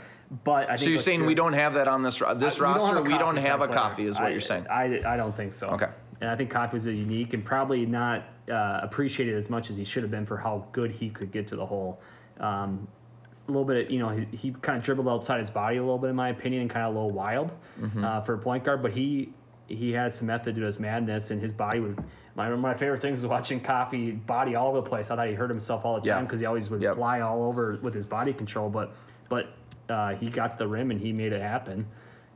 But 0.44 0.64
I 0.64 0.76
think 0.76 0.80
So 0.80 0.86
you're 0.86 0.98
saying 0.98 1.26
we 1.26 1.34
don't 1.34 1.52
have 1.52 1.74
that 1.74 1.86
on 1.88 2.02
this 2.02 2.18
this 2.18 2.58
we 2.58 2.64
don't 2.64 2.74
roster? 2.74 2.86
have 2.86 2.96
a 2.96 3.02
we 3.02 3.18
don't 3.18 3.34
Coffey 3.36 3.40
have 3.48 3.60
a 3.60 3.68
Coffey, 3.68 4.06
is 4.06 4.14
what 4.16 4.24
I- 4.28 4.30
you're 4.30 4.40
saying? 4.40 4.66
I, 4.70 5.02
I 5.06 5.16
don't 5.18 5.36
think 5.36 5.52
so. 5.52 5.68
Okay. 5.70 5.88
And 6.22 6.30
I 6.30 6.36
think 6.36 6.50
Coffey 6.50 6.74
was 6.76 6.86
a 6.86 6.92
unique 6.94 7.34
and 7.34 7.44
probably 7.44 7.84
not 7.84 8.28
uh, 8.48 8.78
appreciated 8.80 9.34
as 9.34 9.50
much 9.50 9.70
as 9.70 9.76
he 9.76 9.82
should 9.82 10.04
have 10.04 10.10
been 10.12 10.24
for 10.24 10.36
how 10.36 10.64
good 10.70 10.92
he 10.92 11.10
could 11.10 11.32
get 11.32 11.48
to 11.48 11.56
the 11.56 11.66
hole. 11.66 12.00
Um, 12.38 12.86
a 13.48 13.50
little 13.50 13.64
bit, 13.64 13.90
you 13.90 13.98
know, 13.98 14.10
he, 14.10 14.26
he 14.36 14.52
kind 14.52 14.78
of 14.78 14.84
dribbled 14.84 15.08
outside 15.08 15.40
his 15.40 15.50
body 15.50 15.78
a 15.78 15.82
little 15.82 15.98
bit, 15.98 16.10
in 16.10 16.16
my 16.16 16.28
opinion, 16.28 16.62
and 16.62 16.70
kind 16.70 16.86
of 16.86 16.94
a 16.94 16.96
little 16.96 17.10
wild 17.10 17.50
Mm-hmm. 17.80 18.04
uh, 18.04 18.20
for 18.20 18.34
a 18.34 18.38
point 18.38 18.62
guard. 18.62 18.82
But 18.82 18.92
he 18.92 19.32
he 19.66 19.90
had 19.90 20.12
some 20.14 20.28
method 20.28 20.54
to 20.54 20.62
his 20.62 20.78
madness, 20.78 21.32
and 21.32 21.40
his 21.40 21.52
body 21.52 21.80
would. 21.80 21.98
My, 22.36 22.44
one 22.44 22.52
of 22.52 22.60
my 22.60 22.74
favorite 22.74 23.00
things 23.00 23.20
was 23.20 23.26
watching 23.28 23.58
Coffey 23.60 24.12
body 24.12 24.54
all 24.54 24.68
over 24.68 24.80
the 24.80 24.88
place. 24.88 25.10
I 25.10 25.16
thought 25.16 25.26
he 25.28 25.34
hurt 25.34 25.50
himself 25.50 25.84
all 25.84 25.98
the 26.00 26.08
time 26.08 26.24
because 26.24 26.38
he 26.38 26.46
always 26.46 26.70
would 26.70 26.82
Yep. 26.82 26.94
fly 26.94 27.20
all 27.20 27.42
over 27.42 27.78
with 27.82 27.94
his 27.94 28.06
body 28.06 28.32
control. 28.32 28.70
But 28.70 28.94
but 29.28 29.52
uh, 29.88 30.14
he 30.14 30.30
got 30.30 30.52
to 30.52 30.56
the 30.56 30.68
rim 30.68 30.92
and 30.92 31.00
he 31.00 31.12
made 31.12 31.32
it 31.32 31.42
happen, 31.42 31.88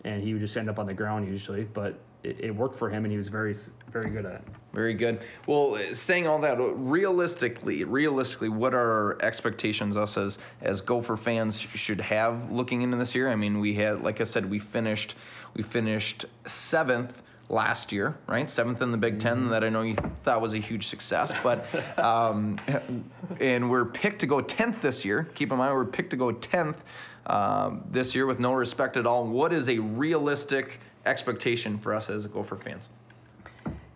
and 0.04 0.24
he 0.24 0.32
would 0.32 0.40
just 0.40 0.56
end 0.56 0.68
up 0.68 0.80
on 0.80 0.86
the 0.86 0.94
ground 0.94 1.28
usually. 1.28 1.62
But 1.64 2.00
it, 2.26 2.40
it 2.40 2.50
worked 2.54 2.76
for 2.76 2.90
him, 2.90 3.04
and 3.04 3.12
he 3.12 3.16
was 3.16 3.28
very 3.28 3.54
very 3.90 4.10
good 4.10 4.26
at 4.26 4.34
it. 4.36 4.42
Very 4.72 4.94
good. 4.94 5.20
Well, 5.46 5.78
saying 5.92 6.26
all 6.26 6.38
that, 6.40 6.56
realistically, 6.58 7.84
realistically, 7.84 8.50
what 8.50 8.74
are 8.74 8.90
our 8.90 9.22
expectations 9.22 9.96
us 9.96 10.18
as 10.18 10.38
as 10.60 10.80
Gopher 10.80 11.16
fans 11.16 11.58
should 11.58 12.00
have 12.00 12.50
looking 12.50 12.82
into 12.82 12.96
this 12.96 13.14
year? 13.14 13.30
I 13.30 13.36
mean, 13.36 13.60
we 13.60 13.74
had, 13.74 14.02
like 14.02 14.20
I 14.20 14.24
said, 14.24 14.50
we 14.50 14.58
finished 14.58 15.14
we 15.54 15.62
finished 15.62 16.26
seventh 16.46 17.22
last 17.48 17.92
year, 17.92 18.18
right? 18.26 18.50
Seventh 18.50 18.82
in 18.82 18.90
the 18.90 18.98
Big 18.98 19.20
10 19.20 19.50
That 19.50 19.62
I 19.62 19.68
know 19.68 19.82
you 19.82 19.94
thought 19.94 20.40
was 20.40 20.52
a 20.52 20.58
huge 20.58 20.88
success, 20.88 21.32
but 21.42 21.64
um, 21.98 22.58
and 23.40 23.70
we're 23.70 23.84
picked 23.84 24.20
to 24.20 24.26
go 24.26 24.40
tenth 24.40 24.82
this 24.82 25.04
year. 25.04 25.28
Keep 25.34 25.52
in 25.52 25.58
mind, 25.58 25.74
we're 25.74 25.84
picked 25.84 26.10
to 26.10 26.16
go 26.16 26.32
tenth 26.32 26.82
um, 27.26 27.84
this 27.88 28.14
year 28.14 28.26
with 28.26 28.40
no 28.40 28.52
respect 28.52 28.96
at 28.96 29.06
all. 29.06 29.26
What 29.26 29.52
is 29.52 29.68
a 29.68 29.78
realistic 29.78 30.80
expectation 31.06 31.78
for 31.78 31.94
us 31.94 32.10
as 32.10 32.26
Gopher 32.26 32.56
fans? 32.56 32.88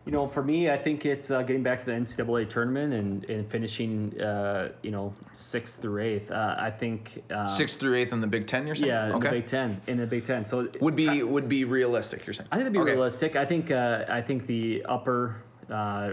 You 0.06 0.12
know, 0.12 0.26
for 0.26 0.42
me, 0.42 0.70
I 0.70 0.78
think 0.78 1.04
it's 1.04 1.30
uh, 1.30 1.42
getting 1.42 1.62
back 1.62 1.80
to 1.80 1.84
the 1.86 1.92
NCAA 1.92 2.48
tournament 2.48 2.94
and, 2.94 3.22
and 3.24 3.46
finishing, 3.46 4.18
uh, 4.20 4.70
you 4.82 4.90
know, 4.90 5.14
sixth 5.34 5.82
through 5.82 6.02
eighth. 6.02 6.30
Uh, 6.30 6.56
I 6.58 6.70
think. 6.70 7.22
Uh, 7.30 7.46
Sixth 7.46 7.78
through 7.78 7.96
eighth 7.96 8.12
in 8.12 8.20
the 8.20 8.26
Big 8.26 8.46
Ten, 8.46 8.66
you're 8.66 8.74
saying? 8.74 8.88
Yeah, 8.88 9.06
in 9.08 9.12
Okay. 9.12 9.28
the 9.28 9.34
Big 9.36 9.46
Ten. 9.46 9.80
In 9.86 9.98
the 9.98 10.06
Big 10.06 10.24
Ten. 10.24 10.44
So 10.46 10.68
would 10.80 10.96
be 10.96 11.22
would 11.22 11.48
be 11.50 11.64
realistic. 11.64 12.26
You're 12.26 12.32
saying? 12.34 12.48
I 12.50 12.56
think 12.56 12.64
that'd 12.64 12.72
be 12.72 12.78
Okay. 12.80 12.92
realistic. 12.92 13.36
I 13.36 13.44
think 13.44 13.70
uh, 13.70 14.06
I 14.08 14.22
think 14.22 14.46
the 14.46 14.82
upper 14.88 15.42
uh, 15.70 16.12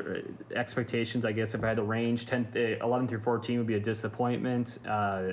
expectations, 0.54 1.26
I 1.26 1.32
guess, 1.32 1.56
if 1.56 1.64
I 1.64 1.70
had 1.70 1.78
the 1.78 1.84
range, 1.84 2.28
10, 2.28 2.50
uh, 2.56 2.86
11 2.86 3.08
through 3.08 3.22
14 3.22 3.58
would 3.58 3.66
be 3.68 3.76
a 3.76 3.80
disappointment. 3.80 4.78
Uh, 4.88 5.32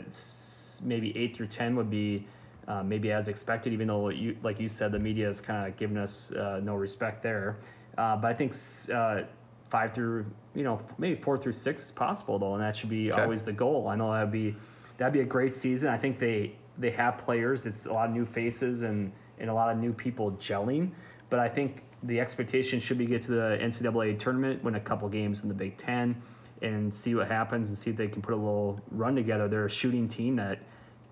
maybe 0.82 1.14
8 1.18 1.36
through 1.36 1.48
10 1.48 1.76
would 1.76 1.90
be 1.90 2.26
uh, 2.68 2.82
maybe 2.82 3.12
as 3.12 3.28
expected, 3.28 3.72
even 3.72 3.88
though, 3.88 4.08
you, 4.08 4.36
like 4.42 4.58
you 4.60 4.68
said, 4.68 4.92
the 4.92 4.98
media 4.98 5.26
has 5.26 5.40
kind 5.40 5.66
of 5.68 5.76
given 5.76 5.96
us 5.96 6.32
uh, 6.32 6.60
no 6.62 6.74
respect 6.74 7.22
there. 7.22 7.56
Uh, 7.98 8.16
but 8.16 8.30
I 8.30 8.34
think 8.34 8.54
uh, 8.92 9.22
5 9.68 9.92
through, 9.94 10.26
you 10.54 10.62
know, 10.64 10.80
maybe 10.98 11.14
4 11.20 11.38
through 11.38 11.52
6 11.52 11.82
is 11.84 11.92
possible, 11.92 12.38
though, 12.38 12.54
and 12.54 12.62
that 12.62 12.74
should 12.74 12.88
be 12.90 13.12
Okay. 13.12 13.20
always 13.22 13.44
the 13.44 13.52
goal. 13.52 13.88
I 13.88 13.96
know 13.96 14.12
that'd 14.12 14.32
be 14.32 14.56
that'd 14.96 15.12
be 15.12 15.20
a 15.20 15.24
great 15.24 15.54
season. 15.54 15.88
I 15.90 15.98
think 15.98 16.18
they 16.18 16.54
they 16.78 16.90
have 16.92 17.18
players. 17.18 17.66
It's 17.66 17.86
a 17.86 17.92
lot 17.92 18.08
of 18.08 18.14
new 18.14 18.24
faces 18.24 18.82
and 18.82 19.12
and 19.38 19.50
a 19.50 19.54
lot 19.54 19.70
of 19.70 19.78
new 19.78 19.92
people 19.92 20.32
gelling. 20.32 20.90
But 21.30 21.40
I 21.40 21.48
think 21.48 21.82
the 22.02 22.20
expectation 22.20 22.78
should 22.80 22.98
be 22.98 23.06
get 23.06 23.22
to 23.22 23.32
the 23.32 23.58
NCAA 23.60 24.18
tournament, 24.18 24.62
win 24.62 24.74
a 24.76 24.80
couple 24.80 25.08
games 25.08 25.42
in 25.42 25.48
the 25.48 25.54
Big 25.54 25.76
Ten, 25.76 26.20
and 26.62 26.94
see 26.94 27.14
what 27.14 27.28
happens 27.28 27.68
and 27.68 27.76
see 27.76 27.90
if 27.90 27.96
they 27.96 28.08
can 28.08 28.22
put 28.22 28.34
a 28.34 28.36
little 28.36 28.80
run 28.90 29.16
together. 29.16 29.48
They're 29.48 29.66
a 29.66 29.70
shooting 29.70 30.06
team 30.08 30.36
that 30.36 30.60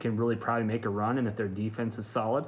can 0.02 0.16
really 0.16 0.36
probably 0.36 0.64
make 0.64 0.84
a 0.84 0.90
run, 0.90 1.16
and 1.16 1.26
if 1.26 1.36
their 1.36 1.48
defense 1.48 1.96
is 1.96 2.06
solid, 2.06 2.44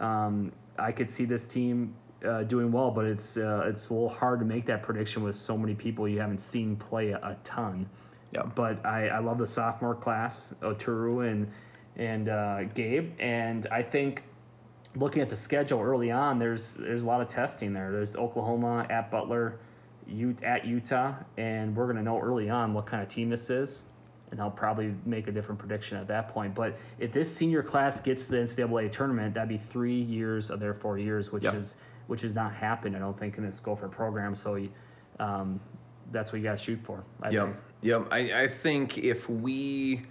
um, 0.00 0.52
I 0.78 0.92
could 0.92 1.10
see 1.10 1.26
this 1.26 1.46
team 1.46 1.94
uh, 2.24 2.44
doing 2.44 2.72
well. 2.72 2.90
But 2.90 3.04
it's 3.04 3.36
uh, 3.36 3.64
it's 3.66 3.90
a 3.90 3.94
little 3.94 4.08
hard 4.08 4.38
to 4.40 4.46
make 4.46 4.64
that 4.66 4.82
prediction 4.82 5.22
with 5.22 5.36
so 5.36 5.58
many 5.58 5.74
people 5.74 6.08
you 6.08 6.20
haven't 6.20 6.40
seen 6.40 6.76
play 6.76 7.10
a, 7.10 7.18
a 7.18 7.36
ton. 7.44 7.90
Yeah. 8.32 8.44
But 8.44 8.86
I, 8.86 9.08
I 9.08 9.18
love 9.18 9.38
the 9.38 9.46
sophomore 9.46 9.94
class, 9.94 10.54
Oturu 10.62 11.30
and 11.30 11.50
and 11.96 12.28
uh, 12.30 12.64
Gabe, 12.74 13.12
and 13.20 13.66
I 13.66 13.82
think 13.82 14.22
looking 14.96 15.22
at 15.22 15.28
the 15.28 15.36
schedule 15.36 15.80
early 15.80 16.10
on, 16.10 16.38
there's 16.38 16.74
there's 16.74 17.02
a 17.02 17.06
lot 17.06 17.20
of 17.20 17.28
testing 17.28 17.72
there. 17.74 17.92
There's 17.92 18.16
Oklahoma 18.16 18.86
at 18.88 19.10
Butler, 19.10 19.58
U- 20.06 20.36
at 20.42 20.64
Utah, 20.64 21.14
and 21.36 21.76
we're 21.76 21.86
gonna 21.86 22.02
know 22.02 22.18
early 22.18 22.48
on 22.48 22.72
what 22.72 22.86
kind 22.86 23.02
of 23.02 23.08
team 23.08 23.28
this 23.28 23.50
is, 23.50 23.82
and 24.32 24.40
I'll 24.40 24.50
probably 24.50 24.94
make 25.06 25.28
a 25.28 25.32
different 25.32 25.60
prediction 25.60 25.96
at 25.98 26.08
that 26.08 26.28
point. 26.28 26.54
But 26.54 26.76
if 26.98 27.12
this 27.12 27.32
senior 27.32 27.62
class 27.62 28.00
gets 28.00 28.26
to 28.26 28.32
the 28.32 28.38
NCAA 28.38 28.90
tournament, 28.90 29.34
that'd 29.34 29.48
be 29.48 29.58
three 29.58 30.00
years 30.00 30.50
of 30.50 30.58
their 30.58 30.74
four 30.74 30.98
years, 30.98 31.30
which 31.30 31.44
Yep. 31.44 31.54
is 31.54 31.76
which 32.08 32.22
has 32.22 32.34
not 32.34 32.52
happened, 32.52 32.96
I 32.96 32.98
don't 32.98 33.16
think, 33.16 33.38
in 33.38 33.46
this 33.46 33.60
Gopher 33.60 33.88
program. 33.88 34.34
So. 34.34 34.58
Um, 35.20 35.60
that's 36.10 36.30
what 36.32 36.38
you 36.38 36.44
got 36.44 36.58
to 36.58 36.62
shoot 36.62 36.78
for. 36.84 37.02
I 37.22 37.30
Yep. 37.30 37.44
think. 37.44 37.56
Yep. 37.82 38.06
I, 38.10 38.42
I 38.42 38.48
think 38.48 38.98
if 38.98 39.30
we, 39.30 40.02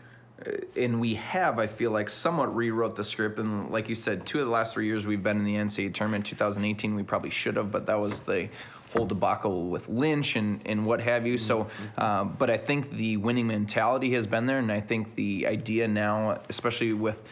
uh, 0.45 0.51
and 0.75 0.99
we 0.99 1.15
have, 1.15 1.59
I 1.59 1.67
feel 1.67 1.91
like 1.91 2.09
somewhat 2.09 2.55
rewrote 2.55 2.95
the 2.95 3.03
script. 3.03 3.37
And 3.39 3.69
like 3.69 3.87
you 3.87 3.95
said, 3.95 4.25
two 4.25 4.39
of 4.39 4.45
the 4.45 4.51
last 4.51 4.73
three 4.73 4.87
years 4.87 5.05
we've 5.05 5.21
been 5.21 5.37
in 5.37 5.45
the 5.45 5.55
NCAA 5.55 5.93
tournament. 5.93 6.25
2018, 6.25 6.95
we 6.95 7.03
probably 7.03 7.29
should 7.29 7.55
have, 7.55 7.71
but 7.71 7.85
that 7.85 7.99
was 7.99 8.21
the 8.21 8.49
whole 8.93 9.05
debacle 9.05 9.69
with 9.69 9.87
Lynch 9.89 10.35
and, 10.35 10.61
and 10.65 10.85
what 10.85 11.01
have 11.01 11.25
you. 11.25 11.37
So, 11.37 11.67
um, 11.97 12.35
but 12.37 12.49
I 12.49 12.57
think 12.57 12.91
the 12.91 13.17
winning 13.17 13.47
mentality 13.47 14.13
has 14.13 14.27
been 14.27 14.45
there. 14.45 14.59
And 14.59 14.71
I 14.71 14.81
think 14.81 15.15
the 15.15 15.47
idea 15.47 15.87
now, 15.87 16.41
especially 16.49 16.93
with, 16.93 17.23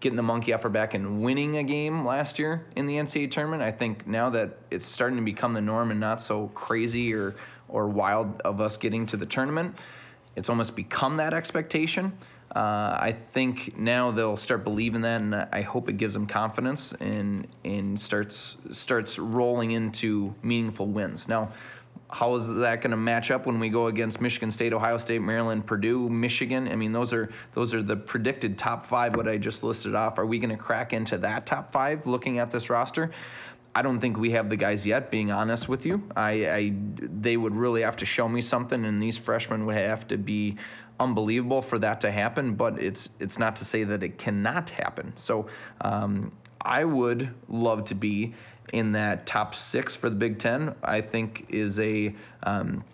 getting 0.00 0.16
the 0.16 0.22
monkey 0.22 0.52
off 0.52 0.64
our 0.64 0.70
back 0.70 0.94
and 0.94 1.22
winning 1.22 1.58
a 1.58 1.62
game 1.62 2.04
last 2.04 2.38
year 2.38 2.66
in 2.74 2.86
the 2.86 2.94
NCAA 2.94 3.30
tournament. 3.30 3.62
I 3.62 3.70
think 3.70 4.06
now 4.06 4.30
that 4.30 4.56
it's 4.70 4.86
starting 4.86 5.18
to 5.18 5.24
become 5.24 5.52
the 5.52 5.60
norm 5.60 5.90
and 5.90 6.00
not 6.00 6.20
so 6.20 6.48
crazy 6.48 7.14
or 7.14 7.36
or 7.68 7.86
wild 7.86 8.40
of 8.40 8.60
us 8.60 8.76
getting 8.76 9.06
to 9.06 9.16
the 9.16 9.26
tournament, 9.26 9.76
it's 10.34 10.48
almost 10.48 10.74
become 10.74 11.18
that 11.18 11.32
expectation. 11.32 12.12
Uh, 12.54 12.96
I 13.00 13.12
think 13.12 13.78
now 13.78 14.10
they'll 14.10 14.36
start 14.36 14.64
believing 14.64 15.02
that, 15.02 15.20
and 15.20 15.34
I 15.34 15.62
hope 15.62 15.88
it 15.88 15.98
gives 15.98 16.14
them 16.14 16.26
confidence 16.26 16.92
and 16.94 17.46
and 17.64 18.00
starts 18.00 18.56
starts 18.72 19.18
rolling 19.18 19.70
into 19.70 20.34
meaningful 20.42 20.86
wins. 20.86 21.28
Now, 21.28 21.52
how 22.08 22.34
is 22.34 22.48
that 22.48 22.80
going 22.80 22.90
to 22.90 22.96
match 22.96 23.30
up 23.30 23.46
when 23.46 23.60
we 23.60 23.68
go 23.68 23.86
against 23.86 24.20
Michigan 24.20 24.50
State, 24.50 24.72
Ohio 24.72 24.98
State, 24.98 25.22
Maryland, 25.22 25.64
Purdue, 25.64 26.08
Michigan? 26.08 26.66
I 26.66 26.74
mean, 26.74 26.90
those 26.90 27.12
are 27.12 27.30
those 27.52 27.72
are 27.72 27.82
the 27.82 27.96
predicted 27.96 28.58
top 28.58 28.84
five. 28.84 29.14
What 29.14 29.28
I 29.28 29.38
just 29.38 29.62
listed 29.62 29.94
off. 29.94 30.18
Are 30.18 30.26
we 30.26 30.40
going 30.40 30.50
to 30.50 30.56
crack 30.56 30.92
into 30.92 31.18
that 31.18 31.46
top 31.46 31.70
five? 31.70 32.06
Looking 32.06 32.40
at 32.40 32.50
this 32.50 32.68
roster, 32.68 33.12
I 33.74 33.82
don't 33.82 34.00
think 34.00 34.18
we 34.18 34.32
have 34.32 34.50
the 34.50 34.56
guys 34.56 34.84
yet. 34.84 35.10
Being 35.12 35.30
honest 35.30 35.68
with 35.68 35.86
you, 35.86 36.02
I, 36.16 36.30
I 36.46 36.72
they 36.98 37.36
would 37.36 37.54
really 37.54 37.82
have 37.82 37.96
to 37.98 38.06
show 38.06 38.28
me 38.28 38.42
something, 38.42 38.84
and 38.84 39.00
these 39.00 39.16
freshmen 39.16 39.66
would 39.66 39.76
have 39.76 40.08
to 40.08 40.18
be 40.18 40.56
unbelievable 41.00 41.62
for 41.62 41.78
that 41.80 42.00
to 42.02 42.12
happen. 42.12 42.54
But 42.54 42.80
it's 42.80 43.08
it's 43.18 43.38
not 43.38 43.56
to 43.56 43.64
say 43.64 43.82
that 43.84 44.02
it 44.02 44.18
cannot 44.18 44.70
happen. 44.70 45.16
So 45.16 45.46
um, 45.80 46.30
I 46.60 46.84
would 46.84 47.34
love 47.48 47.84
to 47.84 47.94
be 47.94 48.34
in 48.72 48.92
that 48.92 49.26
top 49.26 49.54
six 49.54 49.96
for 49.96 50.08
the 50.08 50.16
Big 50.16 50.38
Ten. 50.38 50.74
I 50.84 51.00
think 51.00 51.46
is 51.48 51.80
a 51.80 52.14
um, 52.44 52.84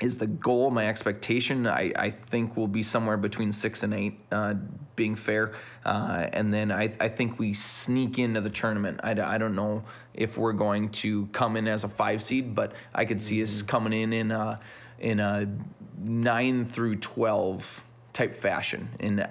is 0.00 0.18
the 0.18 0.26
goal. 0.26 0.70
My 0.70 0.88
expectation, 0.88 1.66
I, 1.66 1.92
I 1.96 2.10
think, 2.10 2.56
will 2.56 2.68
be 2.68 2.82
somewhere 2.82 3.16
between 3.16 3.52
six 3.52 3.82
and 3.82 3.94
eight, 3.94 4.18
uh, 4.32 4.54
being 4.96 5.14
fair. 5.14 5.54
Uh, 5.84 6.28
and 6.32 6.52
then 6.52 6.72
I, 6.72 6.94
I 6.98 7.08
think 7.08 7.38
we 7.38 7.54
sneak 7.54 8.18
into 8.18 8.40
the 8.40 8.50
tournament. 8.50 9.00
I, 9.04 9.12
I 9.12 9.38
don't 9.38 9.54
know 9.54 9.84
if 10.12 10.36
we're 10.36 10.52
going 10.52 10.88
to 10.90 11.26
come 11.28 11.56
in 11.56 11.68
as 11.68 11.84
a 11.84 11.88
five 11.88 12.22
seed, 12.22 12.54
but 12.54 12.72
I 12.94 13.04
could 13.04 13.22
see 13.22 13.42
us 13.42 13.62
coming 13.62 13.92
in 13.92 14.12
in 14.12 14.30
a, 14.32 14.60
in 14.98 15.20
a 15.20 15.48
nine 15.98 16.66
through 16.66 16.96
twelve 16.96 17.84
type 18.12 18.34
fashion. 18.34 18.90
And 19.00 19.26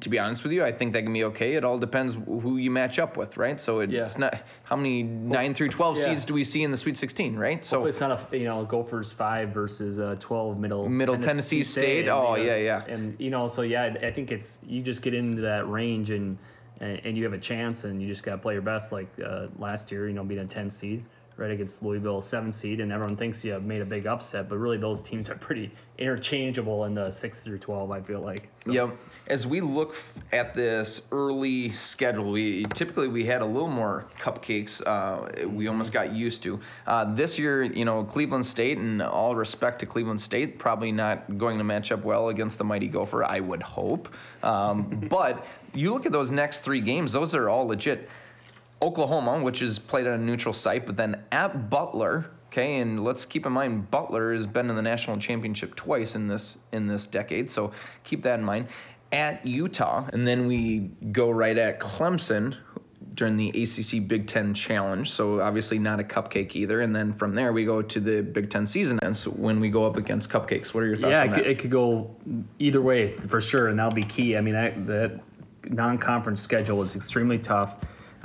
to 0.00 0.08
be 0.08 0.18
honest 0.18 0.42
with 0.42 0.52
you, 0.52 0.64
I 0.64 0.72
think 0.72 0.92
that 0.92 1.02
can 1.02 1.12
be 1.12 1.24
okay. 1.24 1.54
It 1.54 1.64
all 1.64 1.78
depends 1.78 2.14
who 2.14 2.58
you 2.58 2.70
match 2.70 2.98
up 2.98 3.16
with, 3.16 3.36
right? 3.36 3.60
So 3.60 3.80
it's 3.80 3.92
Yeah. 3.92 4.06
not 4.18 4.42
how 4.64 4.76
many 4.76 5.02
nine 5.02 5.54
through 5.54 5.68
twelve 5.68 5.96
yeah. 5.96 6.04
seeds 6.04 6.24
do 6.26 6.34
we 6.34 6.44
see 6.44 6.62
in 6.62 6.70
the 6.70 6.76
Sweet 6.76 6.96
Sixteen, 6.96 7.36
right? 7.36 7.64
So 7.64 7.76
Hopefully 7.76 7.90
it's 7.90 8.00
not 8.00 8.32
a 8.32 8.38
you 8.38 8.44
know 8.44 8.64
Gophers 8.64 9.12
five 9.12 9.50
versus 9.50 9.98
uh, 9.98 10.16
twelve 10.20 10.58
middle 10.58 10.88
Middle 10.88 11.18
Tennessee 11.18 11.62
State. 11.62 12.08
Oh, 12.08 12.34
you 12.36 12.44
know, 12.44 12.54
yeah, 12.54 12.56
yeah. 12.56 12.84
And 12.86 13.18
you 13.18 13.30
know, 13.30 13.46
so 13.46 13.62
yeah, 13.62 13.94
I 14.02 14.10
think 14.10 14.30
it's 14.30 14.58
you 14.66 14.82
just 14.82 15.02
get 15.02 15.14
into 15.14 15.42
that 15.42 15.68
range 15.68 16.10
and 16.10 16.38
and, 16.80 17.00
and 17.04 17.16
you 17.16 17.24
have 17.24 17.32
a 17.32 17.38
chance, 17.38 17.84
and 17.84 18.00
you 18.00 18.08
just 18.08 18.22
got 18.22 18.32
to 18.32 18.38
play 18.38 18.52
your 18.54 18.62
best. 18.62 18.92
Like 18.92 19.08
uh, 19.24 19.46
last 19.58 19.90
year, 19.90 20.06
you 20.06 20.14
know, 20.14 20.24
being 20.24 20.40
a 20.40 20.46
ten 20.46 20.70
seed 20.70 21.04
right 21.38 21.50
against 21.50 21.82
Louisville, 21.82 22.20
seven 22.20 22.50
seed, 22.50 22.80
and 22.80 22.92
everyone 22.92 23.16
thinks 23.16 23.44
you 23.44 23.58
made 23.60 23.80
a 23.80 23.84
big 23.84 24.06
upset, 24.06 24.48
but 24.48 24.58
really 24.58 24.76
those 24.76 25.02
teams 25.02 25.30
are 25.30 25.36
pretty 25.36 25.70
interchangeable 25.96 26.84
in 26.84 26.94
the 26.94 27.10
six 27.10 27.40
through 27.40 27.58
twelve. 27.58 27.90
I 27.90 28.00
feel 28.00 28.20
like. 28.20 28.50
So, 28.58 28.72
Yep. 28.72 28.96
As 29.28 29.46
we 29.46 29.60
look 29.60 29.90
f- 29.90 30.18
at 30.32 30.54
this 30.54 31.02
early 31.12 31.70
schedule, 31.72 32.32
we 32.32 32.64
typically 32.64 33.08
we 33.08 33.26
had 33.26 33.42
a 33.42 33.46
little 33.46 33.68
more 33.68 34.06
cupcakes. 34.18 34.82
Uh, 34.84 35.48
we 35.48 35.68
almost 35.68 35.92
got 35.92 36.12
used 36.12 36.42
to 36.44 36.60
uh, 36.86 37.14
this 37.14 37.38
year. 37.38 37.62
You 37.62 37.84
know, 37.84 38.04
Cleveland 38.04 38.46
State, 38.46 38.78
and 38.78 39.00
all 39.02 39.36
respect 39.36 39.80
to 39.80 39.86
Cleveland 39.86 40.20
State, 40.20 40.58
probably 40.58 40.92
not 40.92 41.38
going 41.38 41.58
to 41.58 41.64
match 41.64 41.92
up 41.92 42.04
well 42.04 42.30
against 42.30 42.58
the 42.58 42.64
mighty 42.64 42.88
Gopher. 42.88 43.22
I 43.24 43.40
would 43.40 43.62
hope, 43.62 44.08
um, 44.42 45.06
but 45.10 45.46
you 45.74 45.92
look 45.92 46.06
at 46.06 46.12
those 46.12 46.30
next 46.30 46.60
three 46.60 46.80
games; 46.80 47.12
those 47.12 47.34
are 47.34 47.48
all 47.48 47.66
legit. 47.66 48.08
Oklahoma, 48.80 49.42
which 49.42 49.62
is 49.62 49.78
played 49.78 50.06
on 50.06 50.14
a 50.14 50.18
neutral 50.18 50.52
site, 50.52 50.86
but 50.86 50.96
then 50.96 51.22
at 51.32 51.70
Butler. 51.70 52.30
Okay, 52.48 52.80
and 52.80 53.04
let's 53.04 53.26
keep 53.26 53.44
in 53.44 53.52
mind 53.52 53.90
Butler 53.90 54.32
has 54.32 54.46
been 54.46 54.70
in 54.70 54.76
the 54.76 54.82
national 54.82 55.18
championship 55.18 55.76
twice 55.76 56.14
in 56.14 56.28
this 56.28 56.58
in 56.72 56.86
this 56.86 57.06
decade, 57.06 57.50
so 57.50 57.72
keep 58.04 58.22
that 58.22 58.38
in 58.38 58.44
mind. 58.44 58.68
At 59.12 59.46
Utah, 59.46 60.08
and 60.12 60.26
then 60.26 60.46
we 60.46 60.90
go 61.12 61.30
right 61.30 61.56
at 61.56 61.78
Clemson 61.78 62.56
during 63.18 63.34
the 63.34 63.48
ACC 63.48 64.06
Big 64.06 64.28
Ten 64.28 64.54
Challenge. 64.54 65.10
So 65.10 65.40
obviously 65.40 65.78
not 65.78 65.98
a 65.98 66.04
cupcake 66.04 66.54
either. 66.54 66.80
And 66.80 66.94
then 66.94 67.12
from 67.12 67.34
there 67.34 67.52
we 67.52 67.64
go 67.64 67.82
to 67.82 68.00
the 68.00 68.22
Big 68.22 68.48
Ten 68.48 68.66
season 68.66 68.98
ends 69.02 69.26
when 69.26 69.58
we 69.58 69.70
go 69.70 69.84
up 69.84 69.96
against 69.96 70.30
cupcakes. 70.30 70.72
What 70.72 70.84
are 70.84 70.86
your 70.86 70.96
thoughts 70.96 71.10
yeah, 71.10 71.22
on 71.22 71.26
it 71.26 71.30
that? 71.30 71.36
could, 71.38 71.46
it 71.48 71.58
could 71.58 71.70
go 71.70 72.14
either 72.60 72.80
way 72.80 73.16
for 73.16 73.40
sure, 73.40 73.68
and 73.68 73.78
that'll 73.78 73.92
be 73.92 74.02
key. 74.02 74.36
I 74.36 74.40
mean, 74.40 74.54
that, 74.54 74.86
that 74.86 75.20
non-conference 75.64 76.40
schedule 76.40 76.80
is 76.80 76.94
extremely 76.94 77.38
tough. 77.38 77.76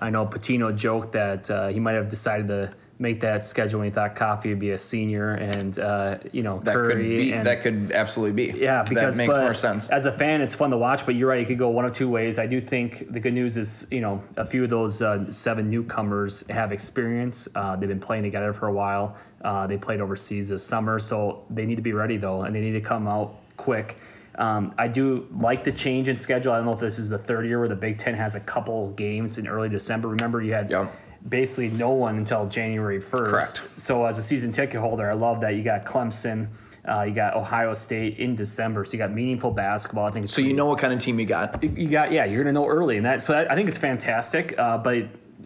I 0.03 0.09
know 0.09 0.25
Pitino 0.25 0.75
joked 0.75 1.13
that 1.13 1.49
uh, 1.49 1.69
he 1.69 1.79
might 1.79 1.93
have 1.93 2.09
decided 2.09 2.49
to 2.49 2.73
make 2.99 3.21
that 3.21 3.45
schedule 3.45 3.79
when 3.79 3.87
he 3.89 3.93
thought 3.93 4.15
Coffey 4.15 4.49
would 4.49 4.59
be 4.59 4.71
a 4.71 4.77
senior, 4.77 5.31
and 5.31 5.79
uh, 5.79 6.17
you 6.33 6.43
know 6.43 6.59
that 6.59 6.75
Curry 6.75 6.93
could 6.93 6.99
be. 7.01 7.31
and 7.31 7.47
that 7.47 7.61
could 7.61 7.91
absolutely 7.93 8.51
be. 8.51 8.59
yeah, 8.59 8.83
because 8.83 9.15
that 9.15 9.27
makes 9.27 9.35
more 9.35 9.53
sense. 9.53 9.87
As 9.87 10.05
a 10.05 10.11
fan, 10.11 10.41
it's 10.41 10.55
fun 10.55 10.71
to 10.71 10.77
watch, 10.77 11.05
but 11.05 11.15
you're 11.15 11.29
right. 11.29 11.39
It 11.39 11.45
could 11.45 11.57
go 11.57 11.69
one 11.69 11.85
of 11.85 11.95
two 11.95 12.09
ways. 12.09 12.37
I 12.37 12.47
do 12.47 12.59
think 12.59 13.13
the 13.13 13.21
good 13.21 13.33
news 13.33 13.55
is, 13.55 13.87
you 13.91 14.01
know, 14.01 14.21
a 14.35 14.45
few 14.45 14.65
of 14.65 14.69
those 14.69 15.01
uh, 15.01 15.31
seven 15.31 15.69
newcomers 15.69 16.45
have 16.49 16.73
experience. 16.73 17.47
Uh, 17.55 17.77
they've 17.77 17.87
been 17.87 18.01
playing 18.01 18.23
together 18.23 18.51
for 18.51 18.67
a 18.67 18.73
while. 18.73 19.15
Uh, 19.41 19.67
they 19.67 19.77
played 19.77 20.01
overseas 20.01 20.49
this 20.49 20.65
summer, 20.65 20.99
so 20.99 21.45
they 21.49 21.65
need 21.65 21.75
to 21.75 21.81
be 21.81 21.93
ready 21.93 22.17
though, 22.17 22.41
and 22.41 22.53
they 22.53 22.61
need 22.61 22.73
to 22.73 22.81
come 22.81 23.07
out 23.07 23.37
quick. 23.55 23.97
Um, 24.35 24.73
I 24.77 24.87
do 24.87 25.27
like 25.31 25.63
the 25.63 25.71
change 25.71 26.07
in 26.07 26.17
schedule. 26.17 26.53
I 26.53 26.57
don't 26.57 26.65
know 26.65 26.73
if 26.73 26.79
this 26.79 26.97
is 26.97 27.09
the 27.09 27.17
third 27.17 27.45
year 27.45 27.59
where 27.59 27.69
the 27.69 27.75
Big 27.75 27.97
Ten 27.99 28.15
has 28.15 28.35
a 28.35 28.39
couple 28.39 28.89
games 28.91 29.37
in 29.37 29.47
early 29.47 29.69
December. 29.69 30.07
Remember, 30.07 30.41
you 30.41 30.53
had 30.53 30.89
basically 31.27 31.69
no 31.69 31.91
one 31.91 32.17
until 32.17 32.47
January 32.47 32.99
1st. 32.99 33.11
Correct. 33.11 33.61
So 33.77 34.05
as 34.05 34.17
a 34.17 34.23
season 34.23 34.51
ticket 34.51 34.79
holder, 34.81 35.09
I 35.09 35.13
love 35.13 35.41
that 35.41 35.55
you 35.55 35.63
got 35.63 35.85
Clemson, 35.85 36.47
uh, 36.87 37.03
you 37.03 37.13
got 37.13 37.35
Ohio 37.35 37.73
State 37.73 38.17
in 38.17 38.35
December, 38.35 38.83
so 38.83 38.93
you 38.93 38.97
got 38.97 39.11
meaningful 39.11 39.51
basketball. 39.51 40.05
I 40.05 40.11
think 40.11 40.25
it's 40.25 40.33
so 40.33 40.41
you 40.41 40.53
know 40.53 40.65
what 40.65 40.79
kind 40.79 40.91
of 40.91 40.99
team 40.99 41.19
you 41.19 41.25
got. 41.25 41.63
you 41.63 41.87
got 41.87 42.11
yeah, 42.11 42.25
you're 42.25 42.43
gonna 42.43 42.51
know 42.53 42.67
early, 42.67 42.97
and 42.97 43.05
that 43.05 43.21
so 43.21 43.33
that, 43.33 43.49
I 43.49 43.55
think 43.55 43.69
it's 43.69 43.77
fantastic. 43.77 44.57
Uh, 44.57 44.77
but 44.77 45.05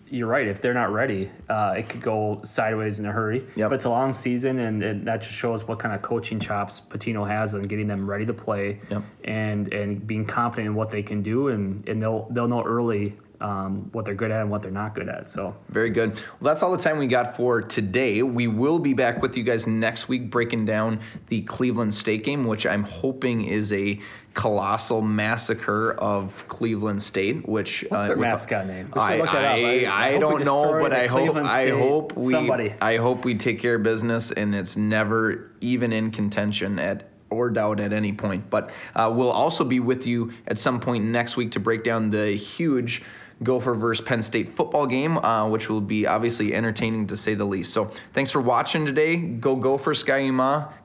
you're 0.10 0.28
right, 0.28 0.48
if 0.48 0.62
they're 0.62 0.74
not 0.74 0.91
ready, 0.91 1.30
uh, 1.50 1.76
it 1.78 1.89
could 1.89 2.02
go 2.02 2.41
sideways 2.43 3.00
in 3.00 3.06
a 3.06 3.12
hurry. 3.12 3.46
Yep. 3.56 3.70
But 3.70 3.76
it's 3.76 3.86
a 3.86 3.89
long 3.89 4.13
season, 4.13 4.60
and, 4.60 4.82
and 4.84 5.08
that 5.08 5.22
just 5.22 5.34
shows 5.34 5.67
what 5.67 5.80
kind 5.80 5.93
of 5.93 6.02
coaching 6.02 6.39
chops 6.39 6.80
Pitino 6.80 7.28
has 7.28 7.54
on 7.56 7.63
getting 7.63 7.88
them 7.88 8.10
ready 8.10 8.26
to 8.26 8.34
play, 8.34 8.80
Yep. 8.89 9.04
and 9.24 9.74
and 9.74 10.06
being 10.08 10.26
confident 10.26 10.67
in 10.67 10.76
what 10.76 10.91
they 10.91 11.04
can 11.04 11.22
do, 11.24 11.50
and 11.50 11.88
and 11.88 12.02
they'll 12.02 12.28
they'll 12.32 12.48
know 12.48 12.63
early. 12.63 13.17
Um, 13.39 13.89
what 13.91 14.06
they're 14.06 14.15
good 14.15 14.32
at 14.32 14.41
and 14.41 14.50
what 14.50 14.63
they're 14.63 14.71
not 14.71 14.95
good 14.95 15.10
at. 15.10 15.30
So 15.30 15.56
Very 15.69 15.91
good. 15.91 16.15
Well, 16.15 16.52
that's 16.54 16.63
all 16.63 16.76
the 16.76 16.82
time 16.82 16.97
we 16.97 17.08
got 17.08 17.36
for 17.38 17.62
today. 17.62 18.23
We 18.23 18.47
will 18.47 18.80
be 18.80 18.93
back 18.93 19.21
with 19.21 19.38
you 19.38 19.43
guys 19.43 19.67
next 19.67 20.08
week 20.10 20.32
breaking 20.32 20.65
down 20.65 21.02
the 21.28 21.41
Cleveland 21.43 21.93
State 21.93 22.23
game, 22.23 22.45
which 22.45 22.65
I'm 22.65 22.84
hoping 22.84 23.43
is 23.45 23.71
a 23.71 24.00
colossal 24.34 25.02
massacre 25.02 25.93
of 25.93 26.47
Cleveland 26.47 27.04
State. 27.04 27.47
Which 27.47 27.86
What's 27.89 28.04
their 28.06 28.15
with- 28.17 28.21
mascot 28.21 28.65
name? 28.67 28.86
We 28.88 28.93
should 28.93 29.00
I, 29.02 29.17
look 29.17 29.26
that 29.32 29.36
up. 29.36 29.52
I, 29.52 29.86
I- 29.86 29.86
I 29.86 30.08
I 30.08 30.12
hope 30.12 30.13
we 30.13 30.19
don't 30.19 30.45
know, 30.45 30.80
but 30.82 30.93
I 30.93 31.08
hope 31.08 31.36
I 31.38 31.69
hope 31.69 32.15
we 32.15 32.32
somebody. 32.32 32.73
I 32.82 32.97
hope 32.97 33.23
we 33.26 33.36
take 33.36 33.60
care 33.60 33.76
of 33.76 33.84
business 33.84 34.32
and 34.32 34.56
it's 34.56 34.76
never 34.78 35.52
even 35.62 35.93
in 35.93 36.12
contention 36.12 36.80
at 36.80 37.10
or 37.30 37.50
doubt 37.50 37.80
at 37.82 37.91
any 37.91 38.13
point. 38.13 38.50
But 38.50 38.69
uh, 38.95 39.12
we'll 39.13 39.32
also 39.32 39.63
be 39.65 39.80
with 39.82 40.08
you 40.08 40.32
at 40.47 40.58
some 40.58 40.80
point 40.80 41.04
next 41.06 41.36
week 41.36 41.52
to 41.52 41.60
break 41.60 41.84
down 41.84 42.12
the 42.12 42.32
huge 42.38 43.04
Gopher 43.43 43.73
versus 43.73 44.06
Penn 44.06 44.23
State 44.23 44.56
football 44.56 44.88
game, 44.88 45.17
uh, 45.17 45.47
which 45.47 45.69
will 45.69 45.82
be 45.82 46.08
obviously 46.08 46.54
entertaining 46.54 47.08
to 47.08 47.17
say 47.17 47.36
the 47.36 47.45
least. 47.45 47.73
So 47.73 47.91
thanks 48.13 48.32
for 48.32 48.41
watching 48.41 48.86
today. 48.86 49.17
Go 49.17 49.56
Gopher, 49.56 49.93
Sky 49.93 50.30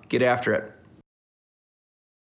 Get 0.09 0.23
after 0.23 0.53
it. 0.53 0.73